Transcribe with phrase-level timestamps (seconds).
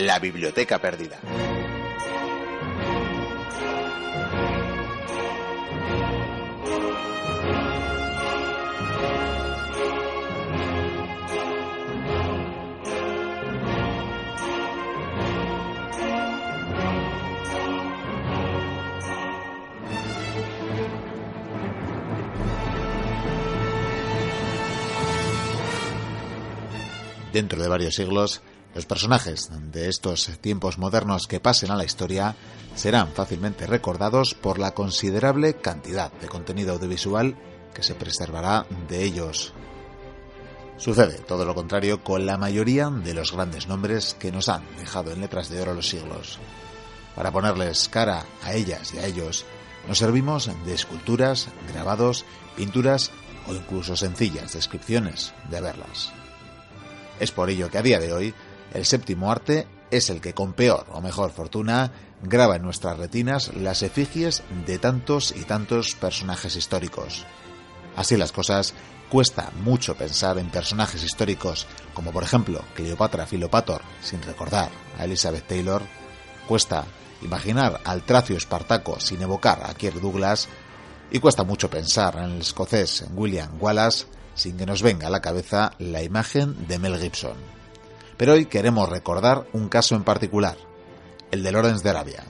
[0.00, 1.20] La Biblioteca Perdida.
[27.34, 28.42] Dentro de varios siglos,
[28.74, 32.36] los personajes de estos tiempos modernos que pasen a la historia
[32.74, 37.36] serán fácilmente recordados por la considerable cantidad de contenido audiovisual
[37.74, 39.52] que se preservará de ellos.
[40.76, 45.12] Sucede todo lo contrario con la mayoría de los grandes nombres que nos han dejado
[45.12, 46.38] en letras de oro los siglos.
[47.14, 49.44] Para ponerles cara a ellas y a ellos,
[49.88, 52.24] nos servimos de esculturas, grabados,
[52.56, 53.10] pinturas
[53.46, 56.12] o incluso sencillas descripciones de verlas.
[57.18, 58.34] Es por ello que a día de hoy
[58.72, 63.52] el séptimo arte es el que con peor o mejor fortuna graba en nuestras retinas
[63.54, 67.24] las efigies de tantos y tantos personajes históricos.
[67.96, 68.74] Así las cosas,
[69.10, 75.46] cuesta mucho pensar en personajes históricos como por ejemplo Cleopatra Filopator sin recordar a Elizabeth
[75.46, 75.82] Taylor,
[76.46, 76.84] cuesta
[77.22, 80.48] imaginar al tracio espartaco sin evocar a Kirk Douglas
[81.10, 85.20] y cuesta mucho pensar en el escocés William Wallace sin que nos venga a la
[85.20, 87.59] cabeza la imagen de Mel Gibson.
[88.20, 90.58] Pero hoy queremos recordar un caso en particular,
[91.30, 92.22] el de Lawrence de Arabia.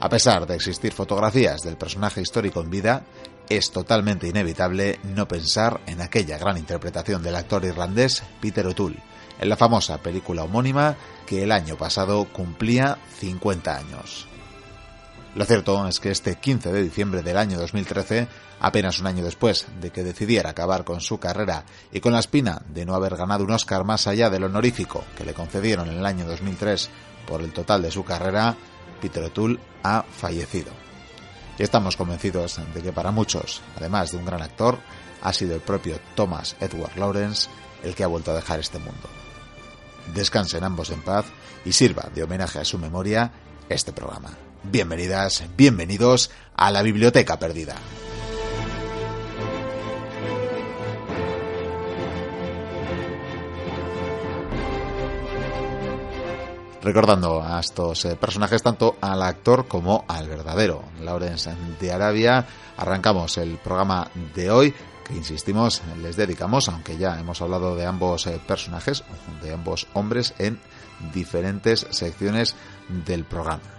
[0.00, 3.06] A pesar de existir fotografías del personaje histórico en vida,
[3.48, 9.00] es totalmente inevitable no pensar en aquella gran interpretación del actor irlandés Peter O'Toole,
[9.38, 14.26] en la famosa película homónima que el año pasado cumplía 50 años.
[15.38, 18.26] Lo cierto es que este 15 de diciembre del año 2013,
[18.58, 22.60] apenas un año después de que decidiera acabar con su carrera y con la espina
[22.68, 26.06] de no haber ganado un Oscar más allá del honorífico que le concedieron en el
[26.06, 26.90] año 2003
[27.24, 28.56] por el total de su carrera,
[29.00, 30.72] Peter O'Toole ha fallecido.
[31.56, 34.80] Y estamos convencidos de que para muchos, además de un gran actor,
[35.22, 37.48] ha sido el propio Thomas Edward Lawrence
[37.84, 39.08] el que ha vuelto a dejar este mundo.
[40.12, 41.26] Descansen ambos en paz
[41.64, 43.30] y sirva de homenaje a su memoria
[43.68, 44.47] este programa.
[44.64, 47.76] Bienvenidas, bienvenidos a la Biblioteca Perdida.
[56.82, 62.46] Recordando a estos eh, personajes tanto al actor como al verdadero Lawrence de Arabia,
[62.76, 68.26] arrancamos el programa de hoy que insistimos les dedicamos, aunque ya hemos hablado de ambos
[68.26, 69.04] eh, personajes,
[69.42, 70.58] de ambos hombres en
[71.14, 72.56] diferentes secciones
[73.06, 73.77] del programa.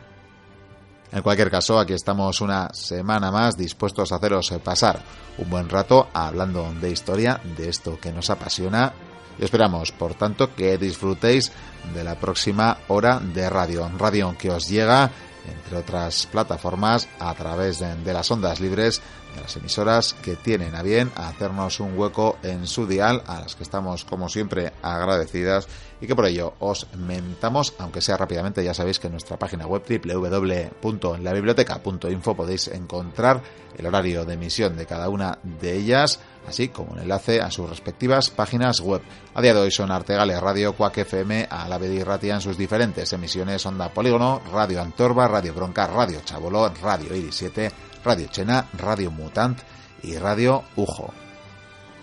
[1.12, 5.02] En cualquier caso, aquí estamos una semana más dispuestos a haceros pasar
[5.40, 8.94] un buen rato hablando de historia, de esto que nos apasiona.
[9.40, 11.52] Y esperamos, por tanto, que disfrutéis
[11.96, 13.90] de la próxima hora de radio.
[13.98, 15.10] Radio que os llega,
[15.48, 19.02] entre otras plataformas, a través de, las ondas libres
[19.34, 23.56] de las emisoras que tienen a bien hacernos un hueco en su dial, a las
[23.56, 25.68] que estamos, como siempre, agradecidas
[26.02, 29.68] y que por ello os mentamos, aunque sea rápidamente, ya sabéis que en nuestra página
[29.68, 33.44] web www.labiblioteca.info podéis encontrar
[33.78, 37.70] el horario de emisión de cada una de ellas, así como un enlace a sus
[37.70, 39.02] respectivas páginas web.
[39.34, 43.66] A día de hoy son Artegale Radio, Cuac FM, Alavedi Ratia en sus diferentes emisiones,
[43.66, 47.72] Onda Polígono, Radio Antorba, Radio Bronca, Radio Chaboló, Radio Iris 7,
[48.04, 49.60] Radio Chena, Radio Mutant
[50.04, 51.14] y Radio Ujo.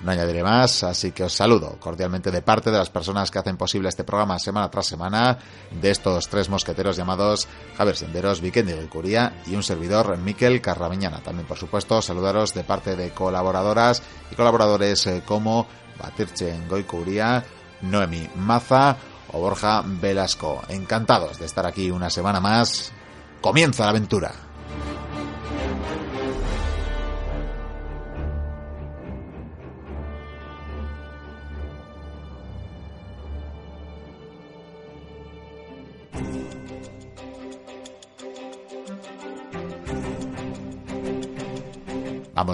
[0.03, 3.57] No añadiré más, así que os saludo cordialmente de parte de las personas que hacen
[3.57, 5.39] posible este programa semana tras semana,
[5.71, 11.23] de estos tres mosqueteros llamados Javier Senderos, Vikendi Curía y un servidor, Miquel Carrabeñana.
[11.23, 15.67] También, por supuesto, saludaros de parte de colaboradoras y colaboradores eh, como
[15.99, 17.43] Batirche Goicuría,
[17.83, 18.97] Noemi Maza
[19.33, 20.63] o Borja Velasco.
[20.69, 22.93] Encantados de estar aquí una semana más.
[23.41, 24.46] Comienza la aventura.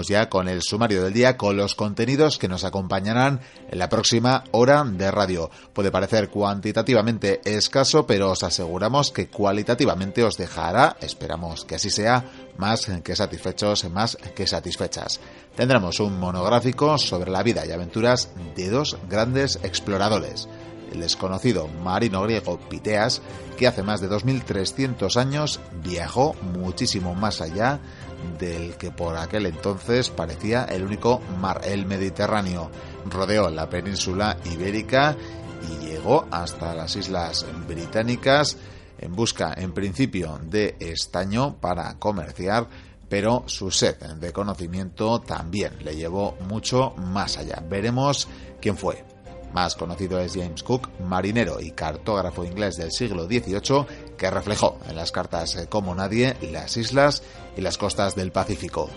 [0.07, 4.43] Ya con el sumario del día, con los contenidos que nos acompañarán en la próxima
[4.51, 5.49] hora de radio.
[5.73, 12.25] Puede parecer cuantitativamente escaso, pero os aseguramos que cualitativamente os dejará, esperamos que así sea,
[12.57, 15.19] más que satisfechos, más que satisfechas.
[15.55, 20.47] Tendremos un monográfico sobre la vida y aventuras de dos grandes exploradores
[20.93, 23.21] el desconocido marino griego Piteas,
[23.57, 27.79] que hace más de 2.300 años viajó muchísimo más allá
[28.39, 32.69] del que por aquel entonces parecía el único mar, el Mediterráneo.
[33.09, 35.15] Rodeó la península ibérica
[35.69, 38.57] y llegó hasta las Islas Británicas
[39.03, 42.67] en busca, en principio, de estaño para comerciar,
[43.09, 47.61] pero su sed de conocimiento también le llevó mucho más allá.
[47.69, 48.27] Veremos
[48.61, 49.03] quién fue.
[49.53, 54.95] Más conocido es James Cook, marinero y cartógrafo inglés del siglo XVIII, que reflejó en
[54.95, 57.23] las cartas como nadie las islas
[57.57, 58.89] y las costas del Pacífico.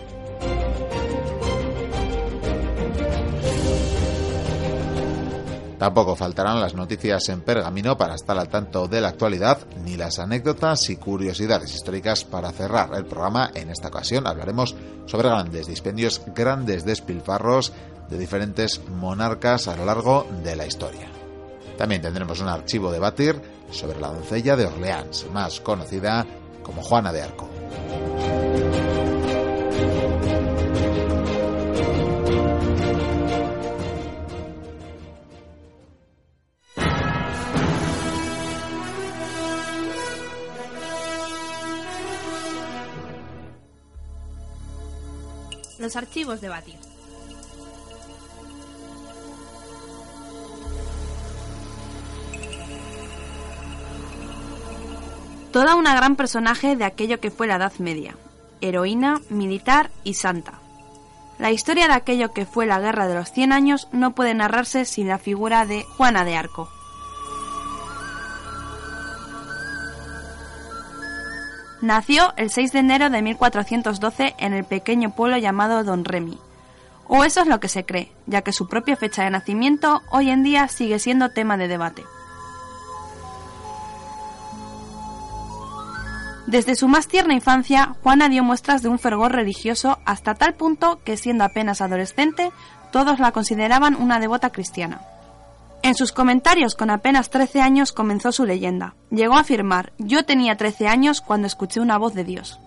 [5.77, 10.17] Tampoco faltarán las noticias en pergamino para estar al tanto de la actualidad, ni las
[10.17, 13.51] anécdotas y curiosidades históricas para cerrar el programa.
[13.53, 14.75] En esta ocasión hablaremos
[15.05, 17.73] sobre grandes dispendios, grandes despilfarros
[18.09, 21.11] de diferentes monarcas a lo largo de la historia.
[21.77, 23.39] También tendremos un archivo de batir
[23.71, 26.25] sobre la doncella de Orleans, más conocida
[26.63, 27.49] como Juana de Arco.
[45.79, 46.96] Los archivos de Batir.
[55.51, 58.15] Toda una gran personaje de aquello que fue la Edad Media,
[58.61, 60.59] heroína, militar y santa.
[61.39, 64.85] La historia de aquello que fue la Guerra de los Cien Años no puede narrarse
[64.85, 66.69] sin la figura de Juana de Arco.
[71.81, 76.39] Nació el 6 de enero de 1412 en el pequeño pueblo llamado Don Remy.
[77.07, 80.31] O eso es lo que se cree, ya que su propia fecha de nacimiento hoy
[80.31, 82.03] en día sigue siendo tema de debate.
[86.47, 91.01] Desde su más tierna infancia, Juana dio muestras de un fervor religioso hasta tal punto
[91.03, 92.53] que siendo apenas adolescente,
[92.89, 95.01] todos la consideraban una devota cristiana.
[95.83, 98.95] En sus comentarios con apenas 13 años comenzó su leyenda.
[99.11, 102.61] Llegó a afirmar, yo tenía 13 años cuando escuché una voz de Dios.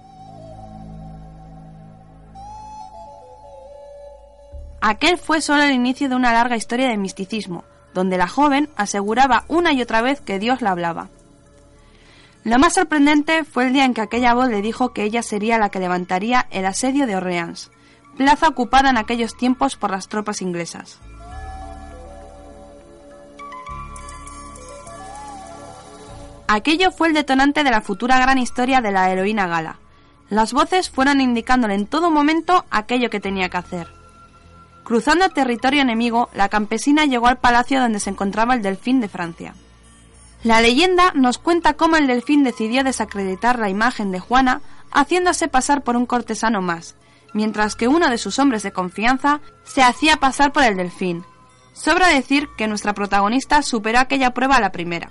[4.82, 9.44] Aquel fue solo el inicio de una larga historia de misticismo, donde la joven aseguraba
[9.48, 11.08] una y otra vez que Dios la hablaba.
[12.42, 15.58] Lo más sorprendente fue el día en que aquella voz le dijo que ella sería
[15.58, 17.70] la que levantaría el asedio de Orleans,
[18.16, 20.98] plaza ocupada en aquellos tiempos por las tropas inglesas.
[26.48, 29.78] Aquello fue el detonante de la futura gran historia de la heroína gala.
[30.30, 33.88] Las voces fueron indicándole en todo momento aquello que tenía que hacer.
[34.82, 39.54] Cruzando territorio enemigo, la campesina llegó al palacio donde se encontraba el delfín de Francia.
[40.42, 45.82] La leyenda nos cuenta cómo el delfín decidió desacreditar la imagen de Juana haciéndose pasar
[45.82, 46.96] por un cortesano más,
[47.34, 51.24] mientras que uno de sus hombres de confianza se hacía pasar por el delfín.
[51.74, 55.10] Sobra decir que nuestra protagonista superó aquella prueba a la primera.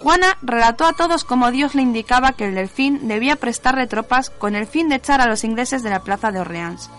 [0.00, 4.54] Juana relató a todos cómo Dios le indicaba que el delfín debía prestarle tropas con
[4.54, 6.90] el fin de echar a los ingleses de la plaza de Orleans.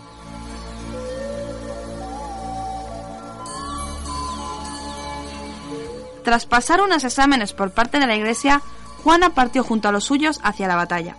[6.26, 8.62] Tras pasar unos exámenes por parte de la iglesia,
[9.04, 11.16] Juana partió junto a los suyos hacia la batalla.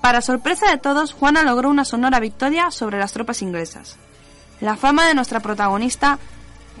[0.00, 3.96] Para sorpresa de todos, Juana logró una sonora victoria sobre las tropas inglesas.
[4.60, 6.18] La fama de nuestra protagonista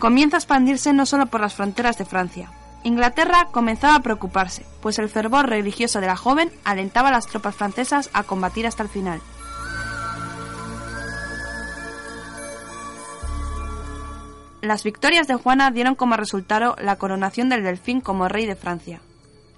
[0.00, 2.50] comienza a expandirse no solo por las fronteras de Francia,
[2.86, 7.56] Inglaterra comenzaba a preocuparse, pues el fervor religioso de la joven alentaba a las tropas
[7.56, 9.20] francesas a combatir hasta el final.
[14.62, 19.00] Las victorias de Juana dieron como resultado la coronación del delfín como rey de Francia.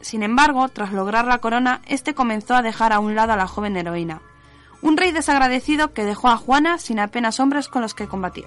[0.00, 3.46] Sin embargo, tras lograr la corona, este comenzó a dejar a un lado a la
[3.46, 4.20] joven heroína,
[4.82, 8.46] un rey desagradecido que dejó a Juana sin apenas hombres con los que combatir.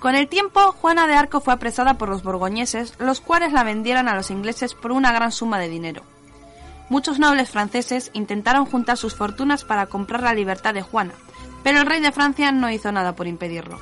[0.00, 4.08] Con el tiempo, Juana de Arco fue apresada por los borgoñeses, los cuales la vendieron
[4.08, 6.02] a los ingleses por una gran suma de dinero.
[6.88, 11.14] Muchos nobles franceses intentaron juntar sus fortunas para comprar la libertad de Juana,
[11.62, 13.78] pero el rey de Francia no hizo nada por impedirlo.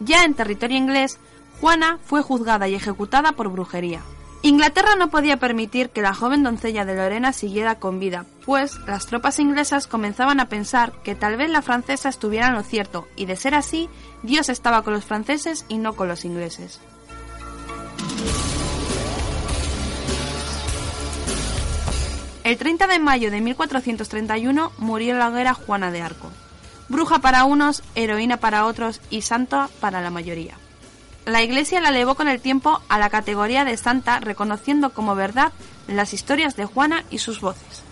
[0.00, 1.18] Ya en territorio inglés,
[1.60, 4.00] Juana fue juzgada y ejecutada por brujería.
[4.42, 9.04] Inglaterra no podía permitir que la joven doncella de Lorena siguiera con vida, pues las
[9.06, 13.26] tropas inglesas comenzaban a pensar que tal vez la francesa estuviera en lo cierto, y
[13.26, 13.90] de ser así,
[14.22, 16.80] Dios estaba con los franceses y no con los ingleses.
[22.44, 26.30] El 30 de mayo de 1431 murió en la hoguera Juana de Arco,
[26.90, 30.54] bruja para unos, heroína para otros y santa para la mayoría.
[31.24, 35.52] La Iglesia la elevó con el tiempo a la categoría de santa, reconociendo como verdad
[35.86, 37.84] las historias de Juana y sus voces.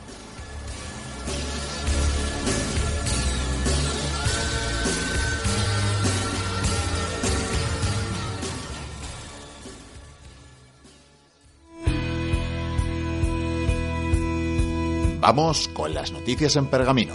[15.21, 17.15] Vamos con las noticias en pergamino.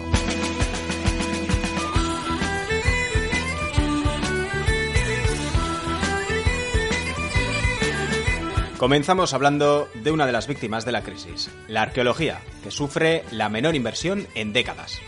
[8.84, 13.48] Comenzamos hablando de una de las víctimas de la crisis, la arqueología, que sufre la
[13.48, 15.00] menor inversión en décadas.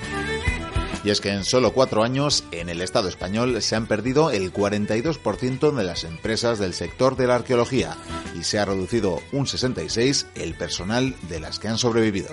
[1.03, 4.53] Y es que en solo cuatro años, en el Estado español se han perdido el
[4.53, 7.97] 42% de las empresas del sector de la arqueología
[8.33, 12.29] y se ha reducido un 66% el personal de las que han sobrevivido.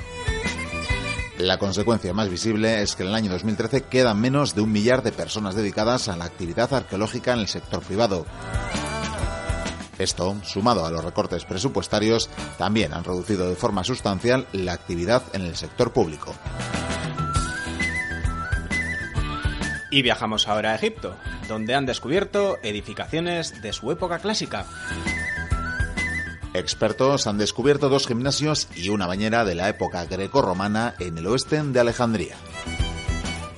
[1.39, 5.03] La consecuencia más visible es que en el año 2013 quedan menos de un millar
[5.03, 8.27] de personas dedicadas a la actividad arqueológica en el sector privado.
[9.99, 15.43] Esto, sumado a los recortes presupuestarios, también han reducido de forma sustancial la actividad en
[15.43, 16.35] el sector público.
[19.91, 21.17] Y viajamos ahora a Egipto,
[21.49, 24.67] donde han descubierto edificaciones de su época clásica.
[26.55, 31.63] Expertos han descubierto dos gimnasios y una bañera de la época grecorromana en el oeste
[31.63, 32.37] de Alejandría.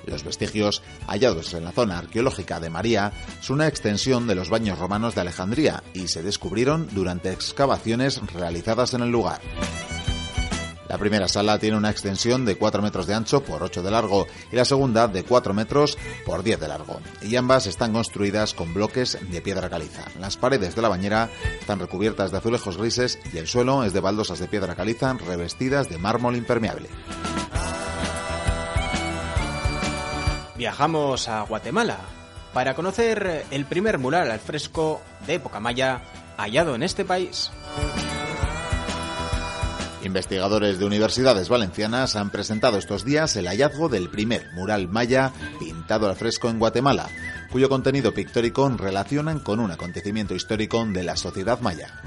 [0.06, 4.78] Los vestigios hallados en la zona arqueológica de María son una extensión de los baños
[4.78, 9.40] romanos de Alejandría y se descubrieron durante excavaciones realizadas en el lugar.
[10.88, 14.28] La primera sala tiene una extensión de 4 metros de ancho por 8 de largo
[14.52, 17.00] y la segunda de 4 metros por 10 de largo.
[17.22, 20.04] Y ambas están construidas con bloques de piedra caliza.
[20.20, 24.00] Las paredes de la bañera están recubiertas de azulejos grises y el suelo es de
[24.00, 26.88] baldosas de piedra caliza revestidas de mármol impermeable.
[30.64, 31.98] Viajamos a Guatemala
[32.54, 36.00] para conocer el primer mural al fresco de época maya
[36.38, 37.50] hallado en este país.
[40.02, 46.08] Investigadores de universidades valencianas han presentado estos días el hallazgo del primer mural maya pintado
[46.08, 47.10] al fresco en Guatemala,
[47.52, 52.00] cuyo contenido pictórico relacionan con un acontecimiento histórico de la sociedad maya.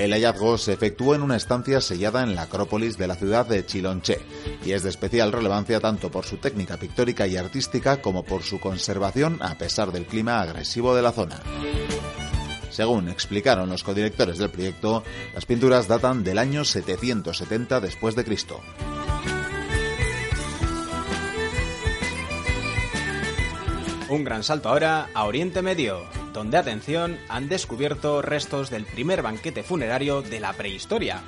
[0.00, 3.66] El hallazgo se efectuó en una estancia sellada en la Acrópolis de la ciudad de
[3.66, 4.18] Chilonché
[4.64, 8.58] y es de especial relevancia tanto por su técnica pictórica y artística como por su
[8.60, 11.42] conservación a pesar del clima agresivo de la zona.
[12.70, 15.04] Según explicaron los codirectores del proyecto,
[15.34, 18.58] las pinturas datan del año 770 después de Cristo.
[24.08, 29.62] Un gran salto ahora a Oriente Medio, donde, atención, han descubierto restos del primer banquete
[29.62, 31.22] funerario de la prehistoria.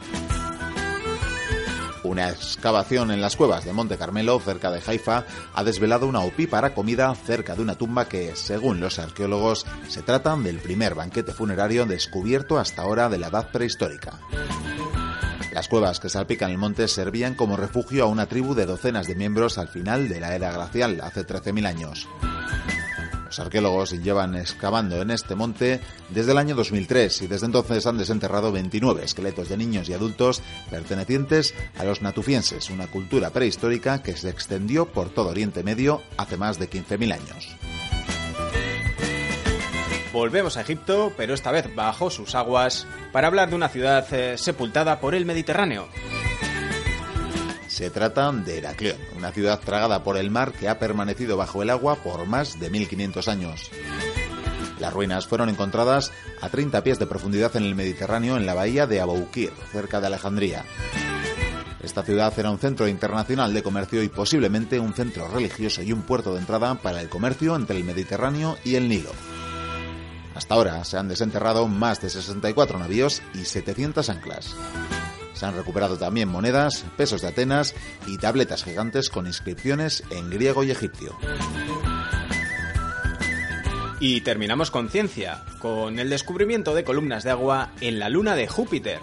[2.04, 6.74] Una excavación en las cuevas de Monte Carmelo, cerca de Haifa, ha desvelado una opípara
[6.74, 11.86] comida cerca de una tumba que, según los arqueólogos, se trata del primer banquete funerario
[11.86, 14.18] descubierto hasta ahora de la edad prehistórica.
[15.52, 19.14] Las cuevas que salpican el monte servían como refugio a una tribu de docenas de
[19.14, 22.08] miembros al final de la era glacial, hace 13.000 años.
[23.32, 27.96] Los arqueólogos llevan excavando en este monte desde el año 2003 y desde entonces han
[27.96, 34.18] desenterrado 29 esqueletos de niños y adultos pertenecientes a los natufienses, una cultura prehistórica que
[34.18, 37.56] se extendió por todo Oriente Medio hace más de 15.000 años.
[40.12, 44.36] Volvemos a Egipto, pero esta vez bajo sus aguas, para hablar de una ciudad eh,
[44.36, 45.88] sepultada por el Mediterráneo.
[47.72, 51.70] Se trata de Heracleón, una ciudad tragada por el mar que ha permanecido bajo el
[51.70, 53.70] agua por más de 1500 años.
[54.78, 56.12] Las ruinas fueron encontradas
[56.42, 60.08] a 30 pies de profundidad en el Mediterráneo en la bahía de Aboukir, cerca de
[60.08, 60.66] Alejandría.
[61.82, 66.02] Esta ciudad era un centro internacional de comercio y posiblemente un centro religioso y un
[66.02, 69.12] puerto de entrada para el comercio entre el Mediterráneo y el Nilo.
[70.34, 74.54] Hasta ahora se han desenterrado más de 64 navíos y 700 anclas.
[75.42, 77.74] Se han recuperado también monedas, pesos de Atenas
[78.06, 81.18] y tabletas gigantes con inscripciones en griego y egipcio.
[83.98, 88.46] Y terminamos con ciencia, con el descubrimiento de columnas de agua en la luna de
[88.46, 89.00] Júpiter.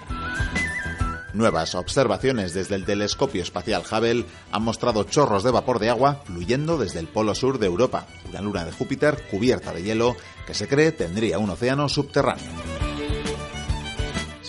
[1.34, 6.78] Nuevas observaciones desde el telescopio espacial Hubble han mostrado chorros de vapor de agua fluyendo
[6.78, 10.16] desde el polo sur de Europa, una luna de Júpiter cubierta de hielo
[10.48, 12.69] que se cree tendría un océano subterráneo.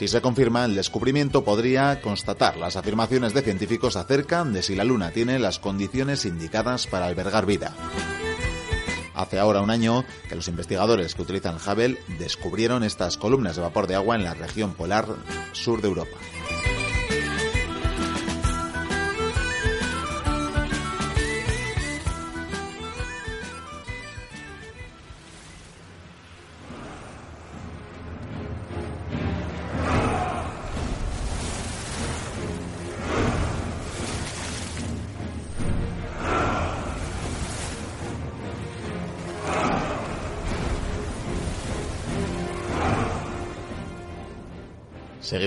[0.00, 4.82] Si se confirma, el descubrimiento podría constatar las afirmaciones de científicos acerca de si la
[4.82, 7.74] Luna tiene las condiciones indicadas para albergar vida.
[9.14, 13.88] Hace ahora un año que los investigadores que utilizan Hubble descubrieron estas columnas de vapor
[13.88, 15.04] de agua en la región polar
[15.52, 16.16] sur de Europa.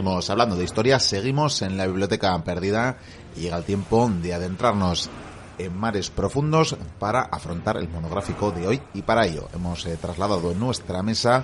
[0.03, 2.97] Hablando de historia, seguimos en la biblioteca perdida.
[3.37, 5.09] Y llega el tiempo de adentrarnos
[5.57, 10.53] en mares profundos para afrontar el monográfico de hoy y para ello hemos eh, trasladado
[10.55, 11.43] nuestra mesa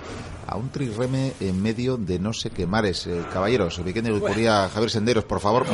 [0.50, 3.06] a un trireme en medio de no sé qué mares.
[3.06, 5.64] Eh, caballeros, Vicente Guicuría, Javier Senderos, por favor,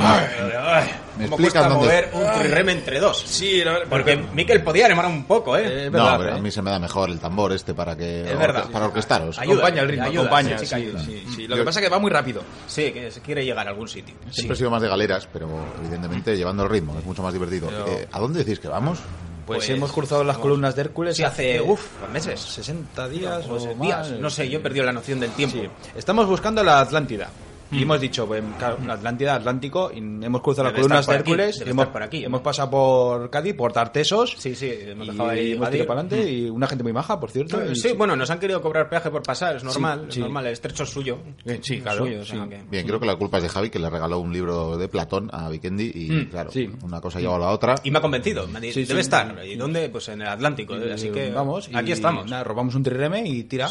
[1.18, 1.86] me explican dónde...
[1.86, 3.24] mover un trireme entre dos?
[3.26, 5.90] Sí, porque Miquel podía animar un poco, ¿eh?
[5.90, 8.30] no, a mí se me da mejor el tambor este para que...
[8.30, 8.70] Es verdad.
[8.70, 9.38] Para orquestaros.
[9.38, 10.58] acompaña el ritmo, acompaña.
[10.58, 12.42] Sí, Lo que pasa es que va muy rápido.
[12.66, 14.14] Sí, que se quiere llegar a algún sitio.
[14.30, 15.48] Siempre he sido más de galeras, pero
[15.80, 17.70] evidentemente llevando el ritmo es mucho más divertido.
[17.86, 18.98] Eh, ¿A dónde decís que vamos?
[19.46, 21.16] Pues, pues, hemos cruzado las columnas de Hércules.
[21.16, 21.80] Sí, hace, uff,
[22.12, 22.40] meses.
[22.40, 24.10] 60 días o días.
[24.12, 25.58] No sé, yo he perdido la noción del tiempo.
[25.94, 27.30] Estamos buscando la Atlántida.
[27.70, 31.86] Y hemos dicho, pues, claro, Atlántida, Atlántico, y hemos cruzado las columnas de Hércules, hemos,
[31.88, 34.36] por aquí, hemos pasado por Cádiz, por Tartesos.
[34.38, 35.52] Sí, sí, hemos dejado ahí.
[35.52, 37.74] Hemos tirado para adelante, y una gente muy maja, por cierto.
[37.74, 40.84] sí, bueno, nos han querido cobrar peaje por pasar, es normal, es normal, el estrecho
[40.84, 41.18] es suyo.
[41.60, 42.04] Sí, claro.
[42.04, 45.28] Bien, creo que la culpa es de Javi, que le regaló un libro de Platón
[45.32, 46.50] a Vikendi, y mm, claro,
[46.82, 47.74] una cosa lleva a la otra.
[47.82, 49.44] Y me ha convencido, me debe estar.
[49.44, 49.88] ¿Y dónde?
[49.88, 52.30] Pues en el Atlántico, así que vamos, aquí estamos.
[52.44, 53.68] robamos un trireme y tira.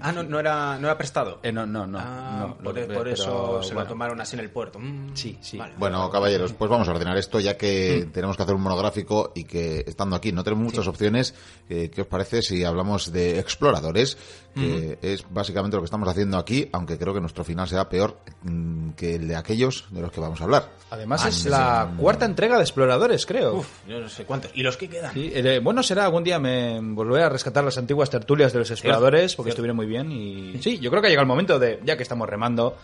[0.00, 1.40] Ah, no, era, no era prestado.
[1.42, 1.98] Eh, no, no, no.
[2.00, 4.78] Ah, por, eso se lo tomaron así en el puerto.
[4.78, 5.14] Mm.
[5.14, 5.58] sí, sí.
[5.76, 8.12] bueno, caballeros, pues vamos a ordenar esto ya que mm.
[8.12, 11.34] tenemos que hacer un monográfico y que estando aquí no tenemos muchas opciones.
[11.68, 14.16] Eh, ¿Qué os parece si hablamos de exploradores?
[14.54, 18.20] Que es básicamente lo que estamos haciendo aquí, aunque creo que nuestro final será peor
[18.42, 20.70] mm, que el de aquellos de los que vamos a hablar.
[20.90, 23.56] Además es la cuarta entrega de exploradores, creo.
[23.56, 24.52] Uf, yo no sé cuántos.
[24.54, 25.12] ¿Y los que quedan?
[25.16, 29.34] Eh, bueno, será algún día me volveré a rescatar las antiguas tertulias de los exploradores
[29.34, 32.02] porque estuvieron muy bien y sí, yo creo que llega el momento de, ya que
[32.02, 32.76] estamos remando,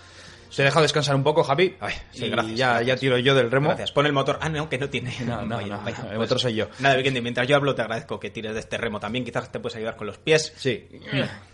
[0.51, 1.77] se deja descansar un poco, Javi.
[1.81, 3.69] Ay, sí, gracias, ya, ya tiro yo del remo.
[3.69, 3.93] Gracias.
[3.93, 4.39] Pon el motor.
[4.43, 5.15] Ah, no, que no tiene.
[5.25, 5.81] No, no, no,
[6.11, 6.69] el motor soy yo.
[6.81, 9.25] Nada, Vikendi, mientras yo hablo te agradezco que tires de este remo también.
[9.25, 10.53] Quizás te puedes ayudar con los pies.
[10.57, 10.89] Sí.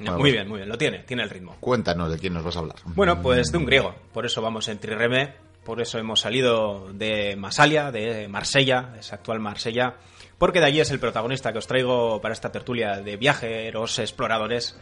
[0.01, 0.69] muy bien, muy bien.
[0.69, 1.57] Lo tiene, tiene el ritmo.
[1.61, 2.77] Cuéntanos de quién nos vas a hablar.
[2.87, 3.95] Bueno, pues de un griego.
[4.13, 5.35] Por eso vamos en trireme.
[5.65, 9.97] Por eso hemos salido de Masalia, de Marsella, esa actual Marsella.
[10.39, 14.79] Porque de allí es el protagonista que os traigo para esta tertulia de viajeros, exploradores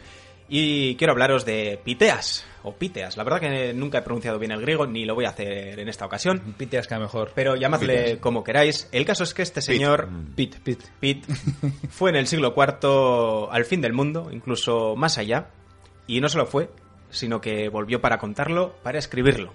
[0.47, 3.15] y quiero hablaros de Piteas, o Piteas.
[3.15, 5.87] La verdad que nunca he pronunciado bien el griego, ni lo voy a hacer en
[5.87, 6.39] esta ocasión.
[6.57, 7.31] Piteas que mejor.
[7.35, 8.89] Pero llamadle como queráis.
[8.91, 11.25] El caso es que este señor, Pit, Pit, Pit,
[11.89, 15.49] fue en el siglo IV al fin del mundo, incluso más allá.
[16.07, 16.69] Y no solo fue,
[17.11, 19.53] sino que volvió para contarlo, para escribirlo.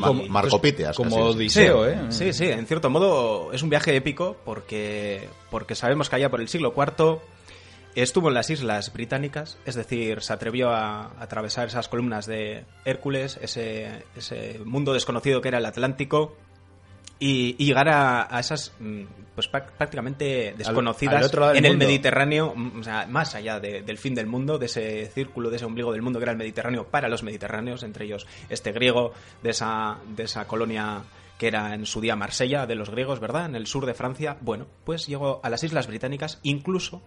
[0.00, 0.96] como, Marco Piteas.
[0.96, 1.98] Como Odiseo, ¿eh?
[2.10, 6.42] Sí, sí, en cierto modo es un viaje épico porque, porque sabemos que allá por
[6.42, 7.20] el siglo IV
[7.94, 13.38] Estuvo en las Islas Británicas, es decir, se atrevió a, atravesar esas columnas de Hércules,
[13.42, 16.36] ese, ese, mundo desconocido que era el Atlántico,
[17.20, 19.02] y, llegar a, esas, mm,
[19.34, 24.58] pues prácticamente desconocidas en el Mediterráneo, mm, o sea, más allá del fin del mundo,
[24.58, 27.82] de ese círculo, de ese ombligo del mundo que era el Mediterráneo para los mediterráneos,
[27.82, 31.02] entre ellos este griego de esa, de esa colonia
[31.38, 33.46] que era en su día Marsella de los griegos, ¿verdad?
[33.46, 34.36] En el sur de Francia.
[34.40, 37.00] Bueno, pues llegó a las Islas Británicas, incluso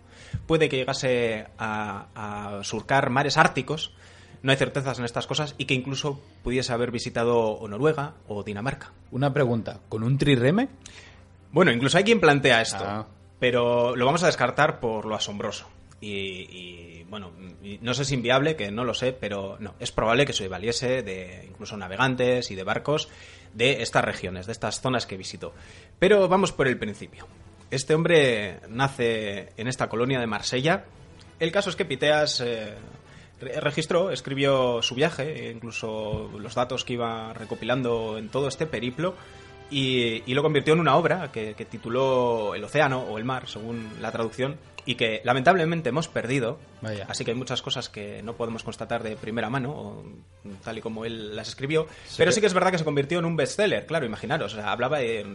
[0.48, 3.94] puede que llegase a, surcar mares árticos,
[4.41, 8.94] no hay certezas en estas cosas, y que incluso pudiese haber visitado Noruega o Dinamarca.
[9.12, 10.70] Una pregunta, ¿con un trireme?
[11.52, 13.08] Bueno, incluso hay quien plantea esto, ah.
[13.38, 15.67] pero lo vamos a descartar por lo asombroso.
[16.04, 17.32] Y, bueno,
[17.82, 21.04] no sé si inviable, que no lo sé, pero no, es probable que se valiese
[21.04, 23.08] de incluso navegantes y de barcos
[23.54, 25.54] de estas regiones, de estas zonas que visitó.
[26.00, 27.28] Pero vamos por el principio.
[27.70, 30.86] Este hombre nace en esta colonia de Marsella.
[31.40, 32.74] El caso es que Piteas eh,
[33.40, 39.16] registró, escribió su viaje, incluso los datos que iba recopilando en todo este periplo,
[39.70, 43.90] y, lo convirtió en una obra que, que, tituló El océano o el mar, según
[44.02, 46.60] la traducción, y que lamentablemente hemos perdido.
[47.08, 50.04] Así que hay muchas cosas que no podemos constatar de primera mano,
[50.63, 51.88] tal y como él las escribió.
[52.17, 54.56] pero sí que es verdad que se convirtió en un bestseller, claro, imaginaros.
[54.58, 55.26] hablaba de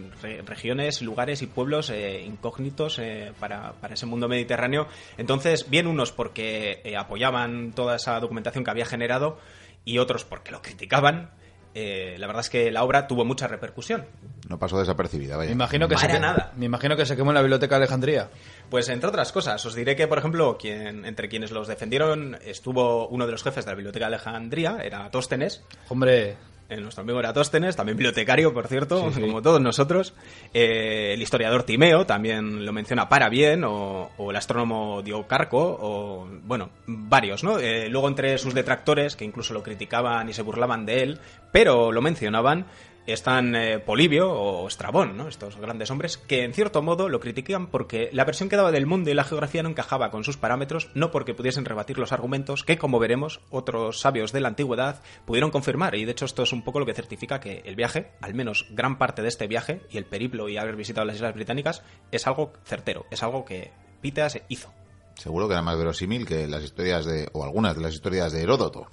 [0.44, 4.88] regiones, lugares y pueblos eh, incógnitos eh, para, ese mundo mediterráneo.
[5.16, 9.38] Entonces, bien unos porque eh, apoyaban toda esa documentación que había generado
[9.84, 11.30] y otros porque lo criticaban.
[11.78, 14.06] Eh, la verdad es que la obra tuvo mucha repercusión.
[14.48, 15.48] No pasó desapercibida, vaya.
[15.48, 16.52] Me imagino que, se, nada.
[16.56, 18.30] me imagino que se quemó en la Biblioteca de Alejandría.
[18.70, 23.08] Pues entre otras cosas, os diré que, por ejemplo, quien, entre quienes los defendieron estuvo
[23.08, 25.62] uno de los jefes de la Biblioteca de Alejandría, era Tóstenes.
[25.88, 26.36] Hombre,
[26.68, 30.14] nuestro amigo Eratóstenes, también bibliotecario, por cierto, como todos nosotros.
[30.52, 36.70] Eh, el historiador Timeo también lo menciona para bien, o, el astrónomo Diocarco, o, bueno,
[36.86, 37.58] varios, ¿no?
[37.58, 41.20] Eh, luego entre sus detractores, que incluso lo criticaban y se burlaban de él,
[41.52, 42.66] pero lo mencionaban,
[43.06, 45.28] están eh, Polibio o Estrabón, ¿no?
[45.28, 48.86] estos grandes hombres, que en cierto modo lo critican porque la versión que daba del
[48.86, 52.64] mundo y la geografía no encajaba con sus parámetros, no porque pudiesen rebatir los argumentos
[52.64, 55.94] que, como veremos, otros sabios de la antigüedad pudieron confirmar.
[55.94, 58.66] Y de hecho esto es un poco lo que certifica que el viaje, al menos
[58.70, 62.26] gran parte de este viaje y el periplo y haber visitado las Islas Británicas, es
[62.26, 64.72] algo certero, es algo que Piteas hizo.
[65.16, 68.42] Seguro que era más verosímil que las historias de, o algunas de las historias de
[68.42, 68.86] Heródoto.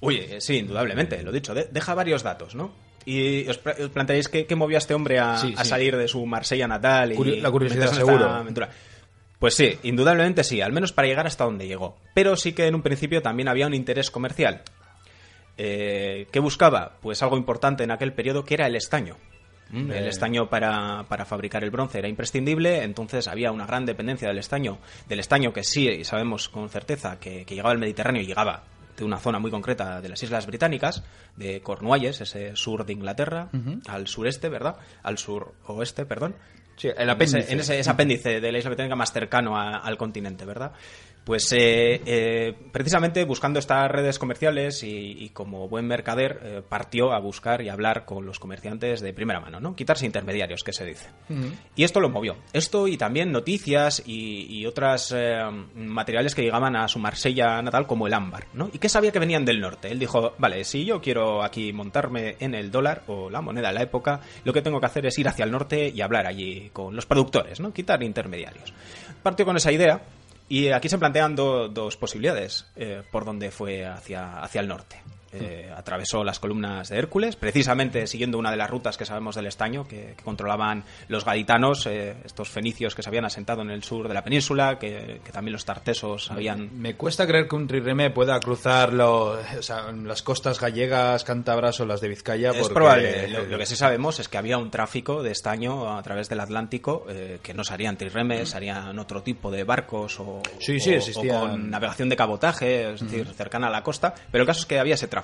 [0.00, 2.72] Oye, sí, indudablemente, lo dicho, deja varios datos, ¿no?
[3.04, 7.40] Y os, planteáis qué, movió a este hombre a, salir de su Marsella natal y
[7.40, 8.28] la curiosidad seguro.
[8.28, 8.70] Aventura.
[9.38, 11.96] Pues sí, indudablemente sí, al menos para llegar hasta donde llegó.
[12.14, 14.62] Pero sí que en un principio también había un interés comercial.
[15.58, 16.92] Eh, ¿Qué buscaba?
[17.00, 19.16] Pues algo importante en aquel periodo que era el estaño.
[19.70, 24.28] Mm, el estaño para, para, fabricar el bronce era imprescindible, entonces había una gran dependencia
[24.28, 28.26] del estaño, del estaño que sí sabemos con certeza que, que llegaba al Mediterráneo y
[28.26, 28.62] llegaba
[29.02, 31.02] de una zona muy concreta de las Islas Británicas,
[31.36, 33.50] de Cornualles, ese sur de Inglaterra,
[33.88, 34.76] al sureste, ¿verdad?
[35.02, 36.36] Al suroeste, perdón.
[36.76, 37.52] Sí, el apéndice.
[37.52, 40.72] En ese, apéndice de la isla británica más cercano al continente, ¿verdad?
[41.24, 47.20] Pues eh, eh, precisamente buscando estas redes comerciales y, como buen mercader eh, partió a
[47.20, 49.76] buscar y hablar con los comerciantes de primera mano, ¿no?
[49.76, 51.08] Quitarse intermediarios, que se dice.
[51.76, 52.36] Y esto lo movió.
[52.52, 55.14] Esto y también noticias y, y otras
[55.74, 58.68] materiales que llegaban a su Marsella natal como el ámbar, ¿no?
[58.72, 59.92] Y que sabía que venían del norte.
[59.92, 63.74] Él dijo, vale, si yo quiero aquí montarme en el dólar o la moneda de
[63.74, 66.70] la época, lo que tengo que hacer es ir hacia el norte y hablar allí
[66.72, 67.72] con los productores, ¿no?
[67.72, 68.72] Quitar intermediarios.
[69.22, 70.02] Partió con esa idea
[70.52, 75.00] y aquí se plantean dos posibilidades eh, por donde fue hacia, hacia el norte.
[75.34, 79.46] Eh, atravesó las columnas de Hércules, precisamente siguiendo una de las rutas que sabemos del
[79.46, 84.08] estaño, que, controlaban los gaditanos, eh, estos fenicios que se habían asentado en el sur
[84.08, 86.78] de la península, que, también los tartesos habían...
[86.78, 92.08] Me cuesta creer que un trireme pueda cruzar las costas gallegas, cántabras o las de
[92.08, 92.50] Vizcaya.
[92.50, 93.28] Es probable.
[93.28, 97.06] Lo, que sí sabemos es que había un tráfico de estaño a través del Atlántico,
[97.08, 102.10] eh, que no serían triremes, harían otro tipo de barcos o, sí, sí, con navegación
[102.10, 105.08] de cabotaje, es decir, cercana a la costa, pero el caso es que había ese
[105.08, 105.21] tráfico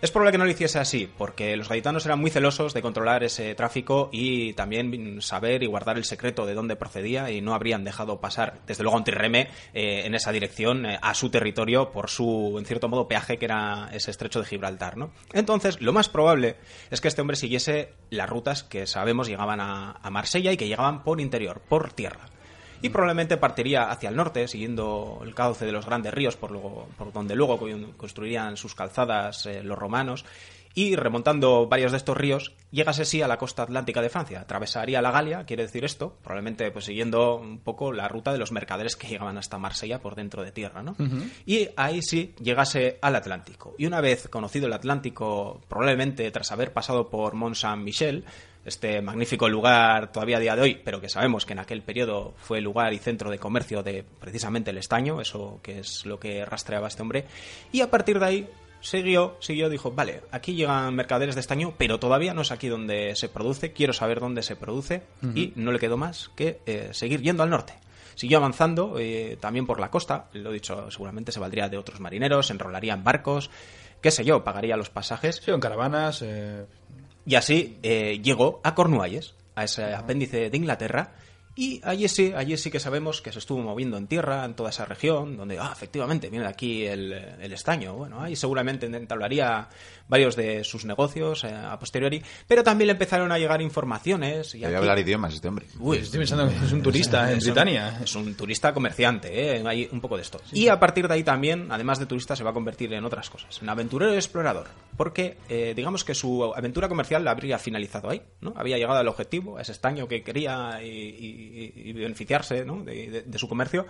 [0.00, 3.24] es probable que no lo hiciese así, porque los gaditanos eran muy celosos de controlar
[3.24, 7.84] ese tráfico y también saber y guardar el secreto de dónde procedía y no habrían
[7.84, 12.10] dejado pasar, desde luego, un trirreme eh, en esa dirección eh, a su territorio por
[12.10, 15.10] su, en cierto modo, peaje que era ese estrecho de Gibraltar, ¿no?
[15.32, 16.56] Entonces, lo más probable
[16.90, 21.02] es que este hombre siguiese las rutas que sabemos llegaban a Marsella y que llegaban
[21.02, 22.33] por interior, por tierra
[22.84, 26.50] y probablemente partiría hacia el norte, siguiendo el cauce de los grandes ríos, por,
[26.98, 27.58] por donde luego
[27.96, 30.26] construirían sus calzadas eh, los romanos,
[30.74, 34.40] y remontando varios de estos ríos, llegase sí a la costa atlántica de Francia.
[34.42, 38.52] Atravesaría la Galia, quiere decir esto, probablemente pues siguiendo un poco la ruta de los
[38.52, 40.94] mercaderes que llegaban hasta Marsella por dentro de tierra, ¿no?
[41.46, 43.74] Y ahí sí llegase al Atlántico.
[43.78, 48.26] Y una vez conocido el Atlántico, probablemente tras haber pasado por Mont Saint-Michel,
[48.64, 52.34] este magnífico lugar todavía a día de hoy, pero que sabemos que en aquel periodo
[52.38, 56.44] fue lugar y centro de comercio de precisamente el estaño, eso que es lo que
[56.44, 57.26] rastreaba este hombre,
[57.72, 58.48] y a partir de ahí
[58.80, 63.16] siguió, siguió, dijo, vale, aquí llegan mercaderes de estaño, pero todavía no es aquí donde
[63.16, 65.02] se produce, quiero saber dónde se produce,
[65.34, 67.74] y no le quedó más que eh, seguir yendo al norte.
[68.14, 71.98] Siguió avanzando eh, también por la costa, lo he dicho, seguramente se valdría de otros
[71.98, 73.50] marineros, enrolaría en barcos,
[74.00, 75.40] qué sé yo, pagaría los pasajes.
[75.42, 76.22] Sí, en caravanas.
[76.22, 76.66] Eh,
[77.26, 81.14] y así eh, llegó a Cornualles, a ese apéndice de Inglaterra,
[81.56, 84.70] y allí sí, allí sí que sabemos que se estuvo moviendo en tierra, en toda
[84.70, 87.94] esa región, donde, ah, efectivamente, viene de aquí el, el estaño.
[87.94, 89.68] Bueno, ahí seguramente entablaría
[90.08, 94.54] varios de sus negocios eh, a posteriori, pero también le empezaron a llegar informaciones.
[94.54, 95.66] Y Debe hablar idiomas este hombre.
[95.78, 98.00] Uy, estoy pensando que es un turista en Britania.
[98.02, 99.62] es un turista comerciante, ¿eh?
[99.66, 100.40] hay un poco de esto.
[100.52, 103.30] Y a partir de ahí también, además de turista, se va a convertir en otras
[103.30, 108.10] cosas, en aventurero y explorador, porque eh, digamos que su aventura comercial la habría finalizado
[108.10, 108.52] ahí, ¿no?
[108.56, 112.82] Había llegado al objetivo, a ese estaño que quería y, beneficiarse ¿no?
[112.82, 113.86] de, de su comercio,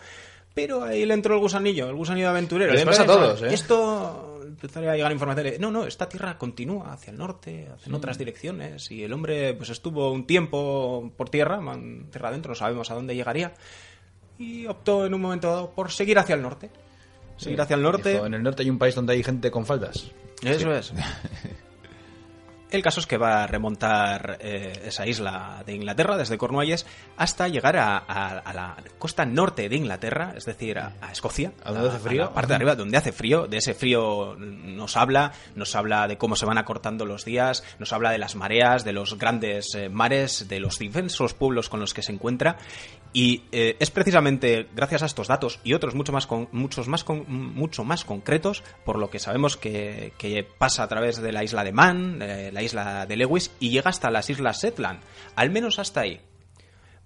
[0.55, 2.73] pero ahí le entró el gusanillo, el gusanillo de aventurero.
[2.73, 3.53] Les pasa a todos, ¿eh?
[3.53, 7.95] Esto empezaría a llegar información de, no, no, esta tierra continúa hacia el norte, hacia
[7.95, 11.61] otras direcciones, y el hombre pues estuvo un tiempo por tierra,
[12.11, 13.53] tierra adentro, no sabemos a dónde llegaría,
[14.39, 16.71] y optó en un momento dado por seguir hacia el norte.
[17.37, 18.17] Seguir hacia el norte.
[18.17, 20.11] en el norte hay un país donde hay gente con faldas.
[20.43, 20.93] Eso es.
[22.75, 27.47] El caso es que va a remontar eh, esa isla de Inglaterra desde Cornualles hasta
[27.47, 31.53] llegar a, la costa norte de Inglaterra, es decir, a, Escocia.
[31.63, 32.33] ¿A donde hace frío?
[32.33, 33.47] parte de arriba, donde hace frío.
[33.47, 37.93] De ese frío nos habla, nos habla de cómo se van acortando los días, nos
[37.93, 41.95] habla de las mareas, de los grandes eh, mares, de los diversos pueblos con los
[41.95, 42.57] que se encuentra.
[43.17, 47.07] Y eh, es precisamente gracias a estos datos y otros mucho más, con, muchos más
[47.09, 50.13] mucho más concretos, por lo que sabemos que,
[50.59, 54.11] pasa a través de la isla de Man, la isla de Lewis y llega hasta
[54.11, 54.99] las islas Shetland,
[55.37, 56.21] al menos hasta ahí.